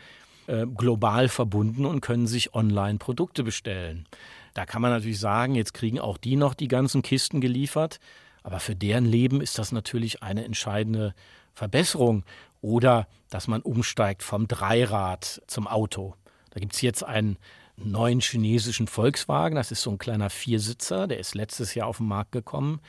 [0.47, 4.07] äh, global verbunden und können sich online Produkte bestellen.
[4.55, 8.01] Da kann man natürlich sagen, jetzt kriegen auch die noch die ganzen Kisten geliefert,
[8.43, 11.15] aber für deren Leben ist das natürlich eine entscheidende
[11.55, 12.25] Verbesserung.
[12.61, 16.15] Oder dass man umsteigt vom Dreirad zum Auto.
[16.51, 17.37] Da gibt es jetzt einen
[17.85, 22.07] neuen chinesischen Volkswagen, das ist so ein kleiner Viersitzer, der ist letztes Jahr auf den
[22.07, 22.81] Markt gekommen.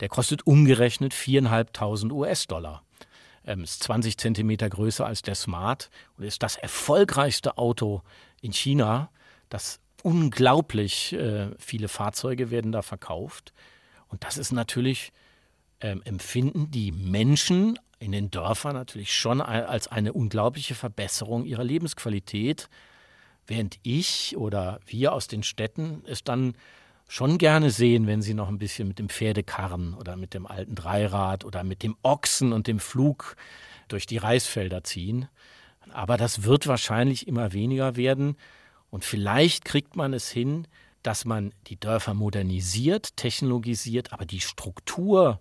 [0.00, 2.82] Der kostet umgerechnet 4.500 US-Dollar
[3.46, 8.02] ähm, ist 20 Zentimeter größer als der Smart und ist das erfolgreichste Auto
[8.40, 9.10] in China.
[9.48, 13.52] Das unglaublich äh, viele Fahrzeuge werden da verkauft.
[14.08, 15.12] Und das ist natürlich,
[15.80, 22.68] ähm, empfinden die Menschen in den Dörfern natürlich schon als eine unglaubliche Verbesserung ihrer Lebensqualität,
[23.46, 26.54] während ich oder wir aus den Städten es dann
[27.08, 30.74] schon gerne sehen, wenn sie noch ein bisschen mit dem Pferdekarren oder mit dem alten
[30.74, 33.36] Dreirad oder mit dem Ochsen und dem Flug
[33.88, 35.28] durch die Reisfelder ziehen.
[35.92, 38.36] Aber das wird wahrscheinlich immer weniger werden.
[38.90, 40.66] Und vielleicht kriegt man es hin,
[41.02, 45.40] dass man die Dörfer modernisiert, technologisiert, aber die Struktur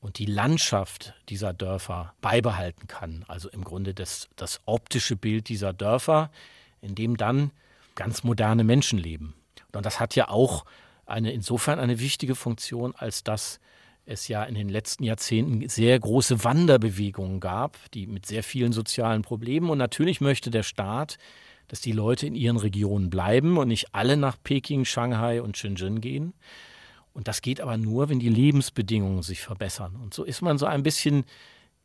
[0.00, 3.24] und die Landschaft dieser Dörfer beibehalten kann.
[3.26, 6.30] Also im Grunde das, das optische Bild dieser Dörfer,
[6.84, 7.50] in dem dann
[7.94, 9.34] ganz moderne Menschen leben.
[9.72, 10.64] Und das hat ja auch
[11.06, 13.60] eine, insofern eine wichtige Funktion, als dass
[14.06, 19.22] es ja in den letzten Jahrzehnten sehr große Wanderbewegungen gab, die mit sehr vielen sozialen
[19.22, 19.70] Problemen.
[19.70, 21.16] Und natürlich möchte der Staat,
[21.68, 26.00] dass die Leute in ihren Regionen bleiben und nicht alle nach Peking, Shanghai und Shenzhen
[26.00, 26.34] gehen.
[27.14, 29.96] Und das geht aber nur, wenn die Lebensbedingungen sich verbessern.
[30.02, 31.24] Und so ist man so ein bisschen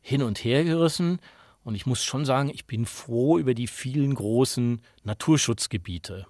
[0.02, 1.20] hin und her gerissen.
[1.62, 6.26] Und ich muss schon sagen, ich bin froh über die vielen großen Naturschutzgebiete.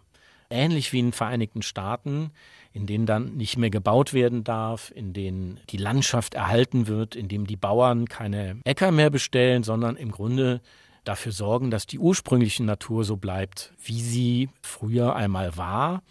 [0.51, 2.33] Ähnlich wie in den Vereinigten Staaten,
[2.72, 7.28] in denen dann nicht mehr gebaut werden darf, in denen die Landschaft erhalten wird, in
[7.28, 10.61] dem die Bauern keine Äcker mehr bestellen, sondern im Grunde
[11.05, 16.03] dafür sorgen, dass die ursprüngliche Natur so bleibt, wie sie früher einmal war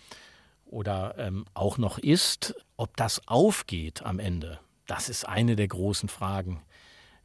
[0.65, 2.55] oder ähm, auch noch ist.
[2.77, 6.61] Ob das aufgeht am Ende, das ist eine der großen Fragen,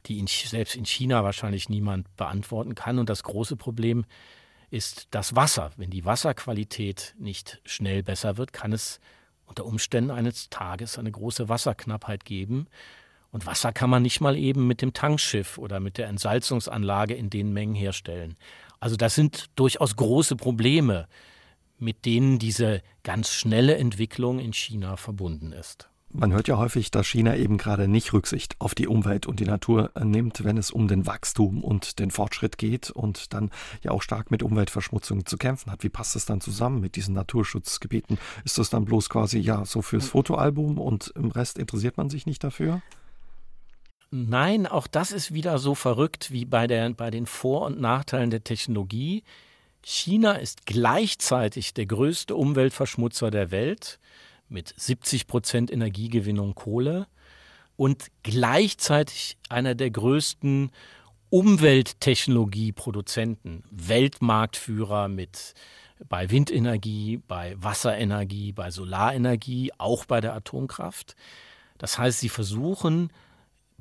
[0.07, 2.99] die in, selbst in China wahrscheinlich niemand beantworten kann.
[2.99, 4.05] Und das große Problem
[4.69, 5.71] ist das Wasser.
[5.77, 8.99] Wenn die Wasserqualität nicht schnell besser wird, kann es
[9.45, 12.67] unter Umständen eines Tages eine große Wasserknappheit geben.
[13.31, 17.29] Und Wasser kann man nicht mal eben mit dem Tankschiff oder mit der Entsalzungsanlage in
[17.29, 18.37] den Mengen herstellen.
[18.79, 21.07] Also das sind durchaus große Probleme,
[21.77, 25.89] mit denen diese ganz schnelle Entwicklung in China verbunden ist.
[26.17, 29.45] Man hört ja häufig, dass China eben gerade nicht Rücksicht auf die Umwelt und die
[29.45, 33.51] Natur nimmt, wenn es um den Wachstum und den Fortschritt geht und dann
[33.81, 35.83] ja auch stark mit Umweltverschmutzung zu kämpfen hat.
[35.83, 38.17] Wie passt das dann zusammen mit diesen Naturschutzgebieten?
[38.45, 42.25] Ist das dann bloß quasi ja so fürs Fotoalbum und im Rest interessiert man sich
[42.25, 42.81] nicht dafür?
[44.09, 48.29] Nein, auch das ist wieder so verrückt wie bei, der, bei den Vor- und Nachteilen
[48.29, 49.23] der Technologie.
[49.81, 53.99] China ist gleichzeitig der größte Umweltverschmutzer der Welt
[54.49, 57.07] mit 70 Prozent Energiegewinnung Kohle
[57.75, 60.71] und gleichzeitig einer der größten
[61.29, 65.53] Umwelttechnologieproduzenten, Weltmarktführer mit
[66.09, 71.15] bei Windenergie, bei Wasserenergie, bei Solarenergie, auch bei der Atomkraft.
[71.77, 73.11] Das heißt, sie versuchen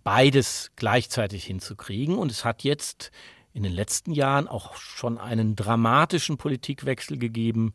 [0.02, 3.10] beides gleichzeitig hinzukriegen und es hat jetzt
[3.52, 7.72] in den letzten Jahren auch schon einen dramatischen Politikwechsel gegeben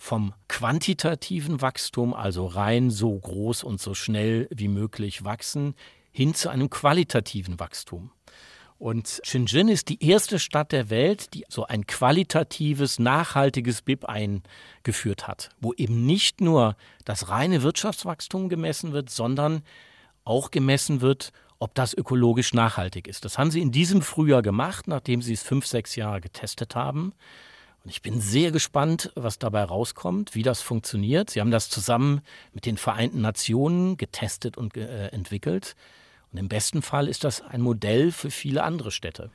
[0.00, 5.74] vom quantitativen Wachstum, also rein so groß und so schnell wie möglich wachsen,
[6.10, 8.10] hin zu einem qualitativen Wachstum.
[8.78, 15.28] Und Shenzhen ist die erste Stadt der Welt, die so ein qualitatives, nachhaltiges BIP eingeführt
[15.28, 19.62] hat, wo eben nicht nur das reine Wirtschaftswachstum gemessen wird, sondern
[20.24, 23.26] auch gemessen wird, ob das ökologisch nachhaltig ist.
[23.26, 27.12] Das haben sie in diesem Frühjahr gemacht, nachdem sie es fünf, sechs Jahre getestet haben.
[27.82, 31.30] Und ich bin sehr gespannt, was dabei rauskommt, wie das funktioniert.
[31.30, 32.20] Sie haben das zusammen
[32.52, 35.76] mit den Vereinten Nationen getestet und äh, entwickelt.
[36.30, 39.30] Und im besten Fall ist das ein Modell für viele andere Städte.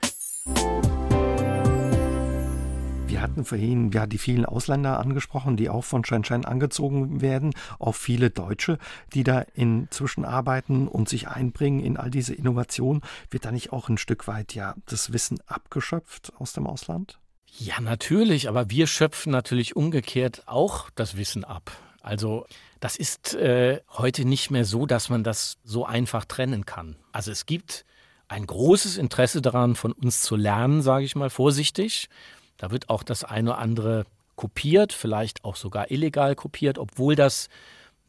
[3.08, 7.96] Wir hatten vorhin ja die vielen Ausländer angesprochen, die auch von Shenzhen angezogen werden, auch
[7.96, 8.78] viele Deutsche,
[9.14, 13.02] die da inzwischen arbeiten und sich einbringen in all diese Innovationen.
[13.32, 17.20] Wird da nicht auch ein Stück weit ja das Wissen abgeschöpft aus dem Ausland?
[17.58, 21.72] Ja, natürlich, aber wir schöpfen natürlich umgekehrt auch das Wissen ab.
[22.02, 22.46] Also
[22.82, 26.98] das ist äh, heute nicht mehr so, dass man das so einfach trennen kann.
[27.14, 27.86] Also es gibt
[28.28, 32.10] ein großes Interesse daran, von uns zu lernen, sage ich mal vorsichtig.
[32.58, 37.48] Da wird auch das eine oder andere kopiert, vielleicht auch sogar illegal kopiert, obwohl das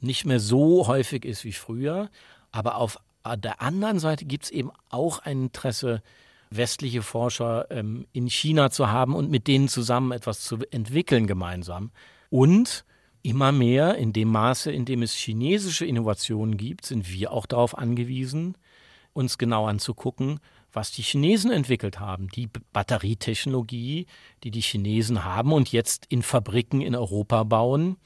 [0.01, 2.11] nicht mehr so häufig ist wie früher.
[2.51, 2.99] Aber auf
[3.37, 6.03] der anderen Seite gibt es eben auch ein Interesse
[6.51, 11.91] westliche Forscher ähm, in China zu haben und mit denen zusammen etwas zu entwickeln gemeinsam.
[12.31, 12.85] Und
[13.23, 17.77] immer mehr, in dem Maße, in dem es chinesische Innovationen gibt, sind wir auch darauf
[17.77, 18.57] angewiesen,
[19.13, 20.41] uns genau anzugucken,
[20.73, 22.29] was die Chinesen entwickelt haben.
[22.29, 24.07] Die Batterietechnologie,
[24.45, 27.97] die die Chinesen haben und jetzt in Fabriken in Europa bauen,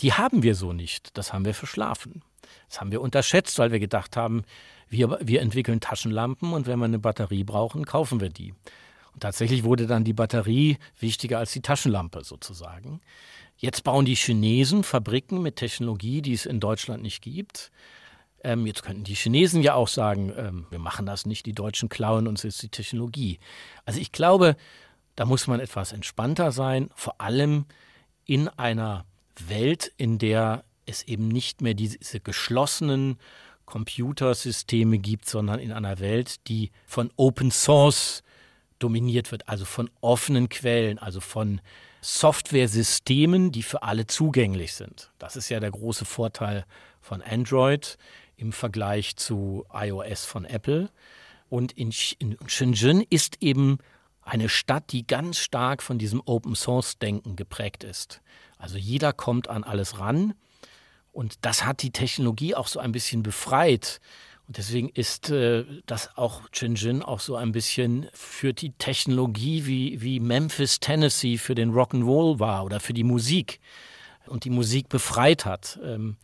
[0.00, 1.16] die haben wir so nicht.
[1.16, 2.22] Das haben wir verschlafen.
[2.68, 4.44] Das haben wir unterschätzt, weil wir gedacht haben,
[4.90, 8.52] wir, wir entwickeln Taschenlampen und wenn wir eine Batterie brauchen, kaufen wir die.
[9.14, 13.00] Und tatsächlich wurde dann die Batterie wichtiger als die Taschenlampe sozusagen.
[13.56, 17.70] Jetzt bauen die Chinesen Fabriken mit Technologie, die es in Deutschland nicht gibt.
[18.42, 21.88] Ähm, jetzt könnten die Chinesen ja auch sagen, ähm, wir machen das nicht, die Deutschen
[21.88, 23.38] klauen uns jetzt die Technologie.
[23.84, 24.56] Also ich glaube,
[25.14, 27.66] da muss man etwas entspannter sein, vor allem
[28.24, 29.04] in einer
[29.48, 33.18] Welt, in der es eben nicht mehr diese geschlossenen
[33.70, 38.22] Computersysteme gibt, sondern in einer Welt, die von Open Source
[38.80, 41.60] dominiert wird, also von offenen Quellen, also von
[42.00, 45.12] Softwaresystemen, die für alle zugänglich sind.
[45.18, 46.64] Das ist ja der große Vorteil
[47.00, 47.96] von Android
[48.36, 50.90] im Vergleich zu iOS von Apple.
[51.48, 53.78] Und in, in Shenzhen ist eben
[54.22, 58.20] eine Stadt, die ganz stark von diesem Open Source Denken geprägt ist.
[58.58, 60.34] Also jeder kommt an alles ran.
[61.12, 64.00] Und das hat die Technologie auch so ein bisschen befreit.
[64.46, 70.00] Und deswegen ist äh, das auch Shenzhen auch so ein bisschen für die Technologie wie,
[70.02, 73.60] wie Memphis, Tennessee für den Rock'n'Roll war oder für die Musik
[74.26, 75.78] und die Musik befreit hat.
[75.84, 76.16] Ähm,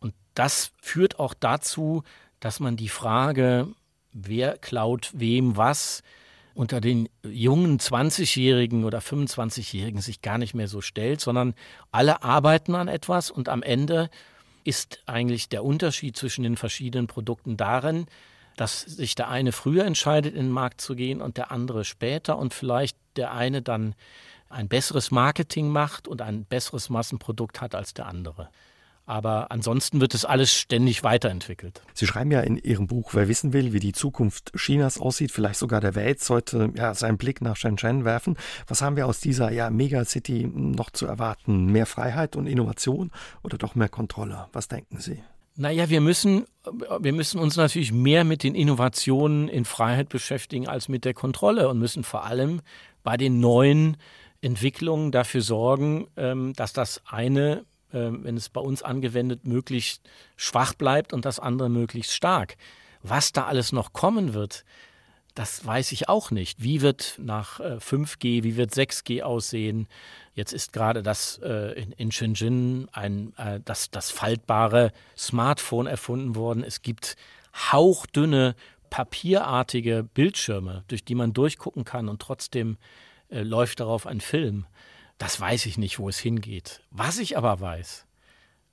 [0.00, 2.04] und das führt auch dazu,
[2.40, 3.68] dass man die Frage,
[4.12, 6.02] wer klaut wem was,
[6.56, 11.54] unter den jungen 20-Jährigen oder 25-Jährigen sich gar nicht mehr so stellt, sondern
[11.92, 14.08] alle arbeiten an etwas und am Ende
[14.64, 18.06] ist eigentlich der Unterschied zwischen den verschiedenen Produkten darin,
[18.56, 22.38] dass sich der eine früher entscheidet, in den Markt zu gehen und der andere später
[22.38, 23.94] und vielleicht der eine dann
[24.48, 28.48] ein besseres Marketing macht und ein besseres Massenprodukt hat als der andere.
[29.06, 31.80] Aber ansonsten wird es alles ständig weiterentwickelt.
[31.94, 35.60] Sie schreiben ja in Ihrem Buch, wer wissen will, wie die Zukunft Chinas aussieht, vielleicht
[35.60, 38.36] sogar der Welt, sollte ja seinen Blick nach Shenzhen werfen.
[38.66, 41.66] Was haben wir aus dieser ja, Megacity noch zu erwarten?
[41.66, 43.12] Mehr Freiheit und Innovation
[43.44, 44.48] oder doch mehr Kontrolle?
[44.52, 45.22] Was denken Sie?
[45.54, 46.44] Naja, wir müssen,
[47.00, 51.68] wir müssen uns natürlich mehr mit den Innovationen in Freiheit beschäftigen als mit der Kontrolle
[51.68, 52.60] und müssen vor allem
[53.02, 53.96] bei den neuen
[54.42, 60.02] Entwicklungen dafür sorgen, ähm, dass das eine wenn es bei uns angewendet, möglichst
[60.36, 62.56] schwach bleibt und das andere möglichst stark.
[63.02, 64.64] Was da alles noch kommen wird,
[65.36, 66.62] das weiß ich auch nicht.
[66.62, 69.86] Wie wird nach 5G, äh, wie wird 6G aussehen?
[70.34, 76.36] Jetzt ist gerade das äh, in, in Shenzhen ein, äh, das, das faltbare Smartphone erfunden
[76.36, 76.64] worden.
[76.64, 77.16] Es gibt
[77.70, 78.56] hauchdünne,
[78.88, 82.78] papierartige Bildschirme, durch die man durchgucken kann und trotzdem
[83.28, 84.66] läuft darauf ein Film.
[85.18, 86.82] Das weiß ich nicht, wo es hingeht.
[86.90, 88.06] Was ich aber weiß,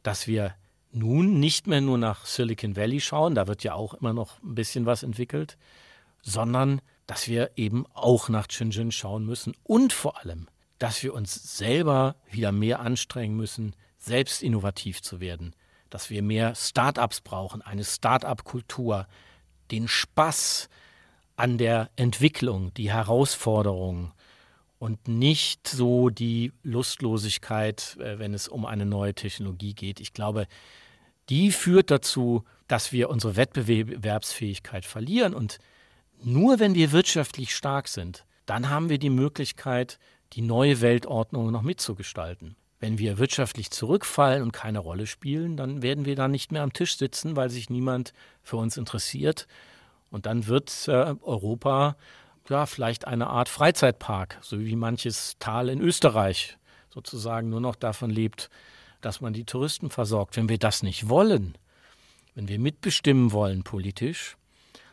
[0.04, 0.56] dass wir
[0.92, 4.56] nun nicht mehr nur nach Silicon Valley schauen, da wird ja auch immer noch ein
[4.56, 5.58] bisschen was entwickelt,
[6.22, 10.48] sondern dass wir eben auch nach Shenzhen schauen müssen und vor allem,
[10.80, 15.56] dass wir uns selber wieder mehr anstrengen müssen, selbst innovativ zu werden,
[15.90, 19.08] dass wir mehr Start-ups brauchen, eine Start-up-Kultur,
[19.72, 20.70] den Spaß
[21.36, 24.12] an der Entwicklung, die Herausforderungen,
[24.84, 30.02] und nicht so die Lustlosigkeit, äh, wenn es um eine neue Technologie geht.
[30.02, 30.46] Ich glaube,
[31.30, 35.34] die führt dazu, dass wir unsere Wettbewerbsfähigkeit verlieren.
[35.34, 35.60] Und
[36.22, 40.00] nur wenn wir wirtschaftlich stark sind, dann haben wir die Möglichkeit,
[40.34, 42.58] die neue Weltordnung noch mitzugestalten.
[42.82, 46.74] Wenn wir wirtschaftlich zurückfallen und keine Rolle spielen, dann werden wir da nicht mehr am
[46.74, 48.12] Tisch sitzen, weil sich niemand
[48.42, 49.48] für uns interessiert.
[50.12, 51.96] Und dann wird äh, Europa
[52.50, 56.58] ja, vielleicht eine Art Freizeitpark, so wie manches Tal in Österreich
[56.90, 58.50] sozusagen nur noch davon lebt,
[59.02, 60.38] dass man die Touristen versorgt.
[60.38, 61.58] Wenn wir das nicht wollen,
[62.36, 64.38] wenn wir mitbestimmen wollen politisch,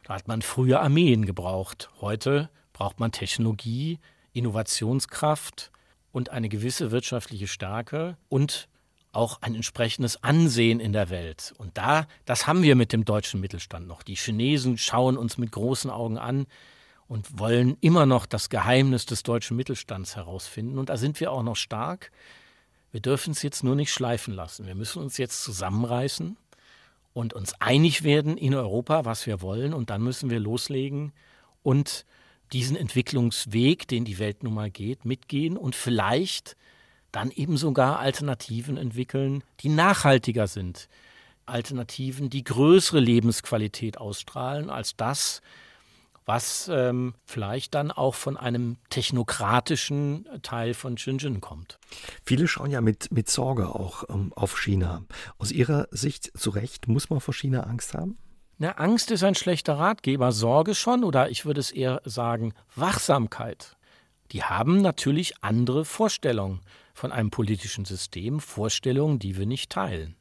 [0.04, 1.90] da hat man früher Armeen gebraucht.
[2.00, 3.98] Heute braucht man Technologie,
[4.32, 5.70] Innovationskraft
[6.12, 8.68] und eine gewisse wirtschaftliche Stärke und
[9.12, 11.52] auch ein entsprechendes Ansehen in der Welt.
[11.58, 14.02] Und da, das haben wir mit dem deutschen Mittelstand noch.
[14.02, 16.46] Die Chinesen schauen uns mit großen Augen an
[17.10, 20.78] und wollen immer noch das Geheimnis des deutschen Mittelstands herausfinden.
[20.78, 22.12] Und da sind wir auch noch stark.
[22.92, 24.64] Wir dürfen es jetzt nur nicht schleifen lassen.
[24.64, 26.36] Wir müssen uns jetzt zusammenreißen
[27.12, 29.74] und uns einig werden in Europa, was wir wollen.
[29.74, 31.12] Und dann müssen wir loslegen
[31.64, 32.06] und
[32.52, 36.56] diesen Entwicklungsweg, den die Welt nun mal geht, mitgehen und vielleicht
[37.10, 40.88] dann eben sogar Alternativen entwickeln, die nachhaltiger sind.
[41.44, 45.42] Alternativen, die größere Lebensqualität ausstrahlen als das,
[46.30, 51.80] was ähm, vielleicht dann auch von einem technokratischen Teil von Shenzhen kommt.
[52.24, 55.02] Viele schauen ja mit, mit Sorge auch ähm, auf China.
[55.38, 58.16] Aus Ihrer Sicht zu Recht, muss man vor China Angst haben?
[58.58, 63.76] Na, Angst ist ein schlechter Ratgeber, Sorge schon oder ich würde es eher sagen Wachsamkeit.
[64.30, 66.60] Die haben natürlich andere Vorstellungen
[66.94, 70.14] von einem politischen System, Vorstellungen, die wir nicht teilen.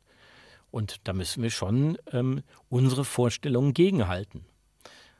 [0.72, 4.46] Und da müssen wir schon ähm, unsere Vorstellungen gegenhalten.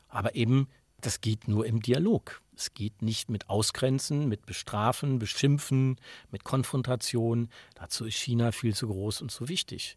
[0.08, 0.66] Aber eben
[1.00, 2.42] das geht nur im Dialog.
[2.56, 5.96] Es geht nicht mit Ausgrenzen, mit Bestrafen, Beschimpfen,
[6.30, 7.48] mit Konfrontation.
[7.74, 9.96] Dazu ist China viel zu groß und zu wichtig.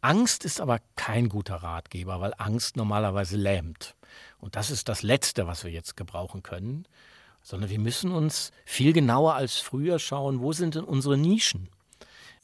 [0.00, 3.94] Angst ist aber kein guter Ratgeber, weil Angst normalerweise lähmt.
[4.38, 6.86] Und das ist das Letzte, was wir jetzt gebrauchen können.
[7.42, 11.68] Sondern wir müssen uns viel genauer als früher schauen, wo sind denn unsere Nischen?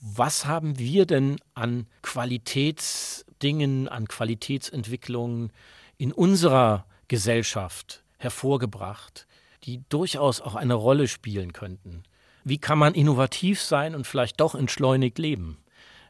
[0.00, 5.52] Was haben wir denn an Qualitätsdingen, an Qualitätsentwicklungen
[5.96, 6.84] in unserer
[7.14, 9.28] Gesellschaft hervorgebracht,
[9.62, 12.02] die durchaus auch eine Rolle spielen könnten.
[12.42, 15.58] Wie kann man innovativ sein und vielleicht doch entschleunigt leben?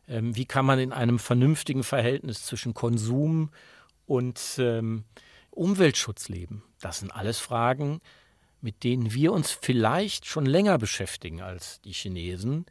[0.09, 3.51] Ähm, wie kann man in einem vernünftigen Verhältnis zwischen Konsum
[4.07, 5.05] und ähm,
[5.51, 6.63] Umweltschutz leben?
[6.81, 8.01] Das sind alles Fragen,
[8.63, 12.65] mit denen wir uns vielleicht schon länger beschäftigen als die Chinesen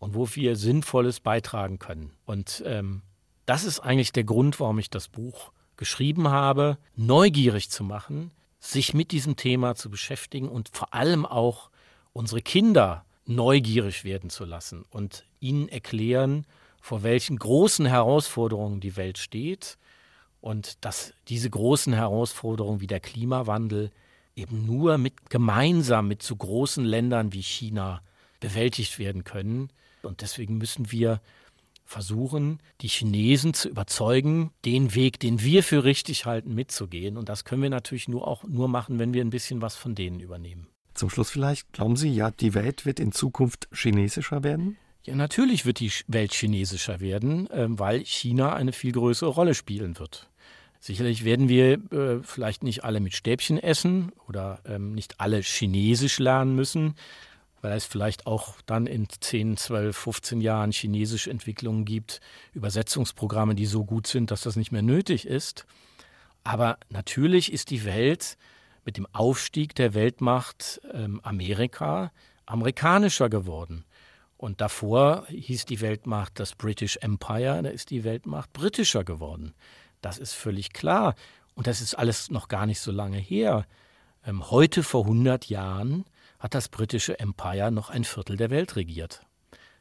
[0.00, 2.10] und wo wir Sinnvolles beitragen können.
[2.24, 3.02] Und ähm,
[3.46, 8.94] das ist eigentlich der Grund, warum ich das Buch geschrieben habe, neugierig zu machen, sich
[8.94, 11.70] mit diesem Thema zu beschäftigen und vor allem auch
[12.12, 16.46] unsere Kinder neugierig werden zu lassen und ihnen erklären,
[16.80, 19.76] vor welchen großen Herausforderungen die Welt steht
[20.40, 23.90] und dass diese großen Herausforderungen wie der Klimawandel
[24.36, 28.02] eben nur mit gemeinsam mit so großen Ländern wie China
[28.38, 29.70] bewältigt werden können.
[30.02, 31.20] Und deswegen müssen wir
[31.86, 37.16] versuchen, die Chinesen zu überzeugen, den Weg, den wir für richtig halten, mitzugehen.
[37.16, 39.94] Und das können wir natürlich nur auch nur machen, wenn wir ein bisschen was von
[39.94, 40.66] denen übernehmen.
[40.94, 44.76] Zum Schluss vielleicht, glauben Sie, ja, die Welt wird in Zukunft chinesischer werden?
[45.04, 49.98] Ja, natürlich wird die Welt chinesischer werden, ähm, weil China eine viel größere Rolle spielen
[49.98, 50.28] wird.
[50.80, 56.18] Sicherlich werden wir äh, vielleicht nicht alle mit Stäbchen essen oder ähm, nicht alle Chinesisch
[56.18, 56.94] lernen müssen,
[57.66, 62.20] weil es vielleicht auch dann in 10, 12, 15 Jahren chinesische Entwicklungen gibt,
[62.54, 65.66] Übersetzungsprogramme, die so gut sind, dass das nicht mehr nötig ist.
[66.44, 68.38] Aber natürlich ist die Welt
[68.84, 72.12] mit dem Aufstieg der Weltmacht ähm, Amerika
[72.46, 73.84] amerikanischer geworden.
[74.36, 79.54] Und davor hieß die Weltmacht das British Empire, da ist die Weltmacht britischer geworden.
[80.02, 81.16] Das ist völlig klar.
[81.56, 83.66] Und das ist alles noch gar nicht so lange her.
[84.24, 86.04] Ähm, heute vor 100 Jahren
[86.38, 89.24] hat das britische Empire noch ein Viertel der Welt regiert.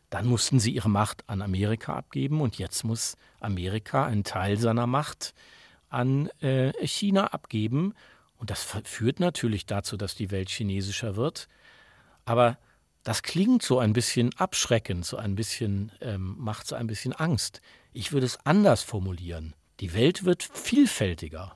[0.09, 4.87] Dann mussten sie ihre Macht an Amerika abgeben und jetzt muss Amerika einen Teil seiner
[4.87, 5.33] Macht
[5.89, 7.93] an äh, China abgeben.
[8.37, 11.47] Und das führt natürlich dazu, dass die Welt chinesischer wird.
[12.25, 12.57] Aber
[13.03, 17.61] das klingt so ein bisschen abschreckend, so ein bisschen, ähm, macht so ein bisschen Angst.
[17.93, 19.53] Ich würde es anders formulieren.
[19.79, 21.55] Die Welt wird vielfältiger,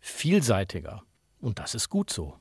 [0.00, 1.02] vielseitiger.
[1.40, 2.38] Und das ist gut so.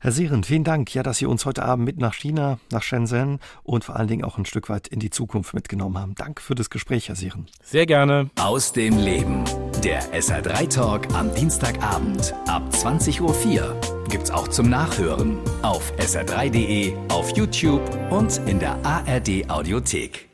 [0.00, 3.40] Herr Sieren, vielen Dank, ja, dass Sie uns heute Abend mit nach China, nach Shenzhen
[3.64, 6.14] und vor allen Dingen auch ein Stück weit in die Zukunft mitgenommen haben.
[6.14, 7.46] Danke für das Gespräch, Herr Sieren.
[7.64, 8.30] Sehr gerne.
[8.38, 9.42] Aus dem Leben.
[9.82, 17.36] Der SR3 Talk am Dienstagabend ab 20.04 Uhr gibt's auch zum Nachhören auf sr3.de, auf
[17.36, 20.27] YouTube und in der ARD Audiothek.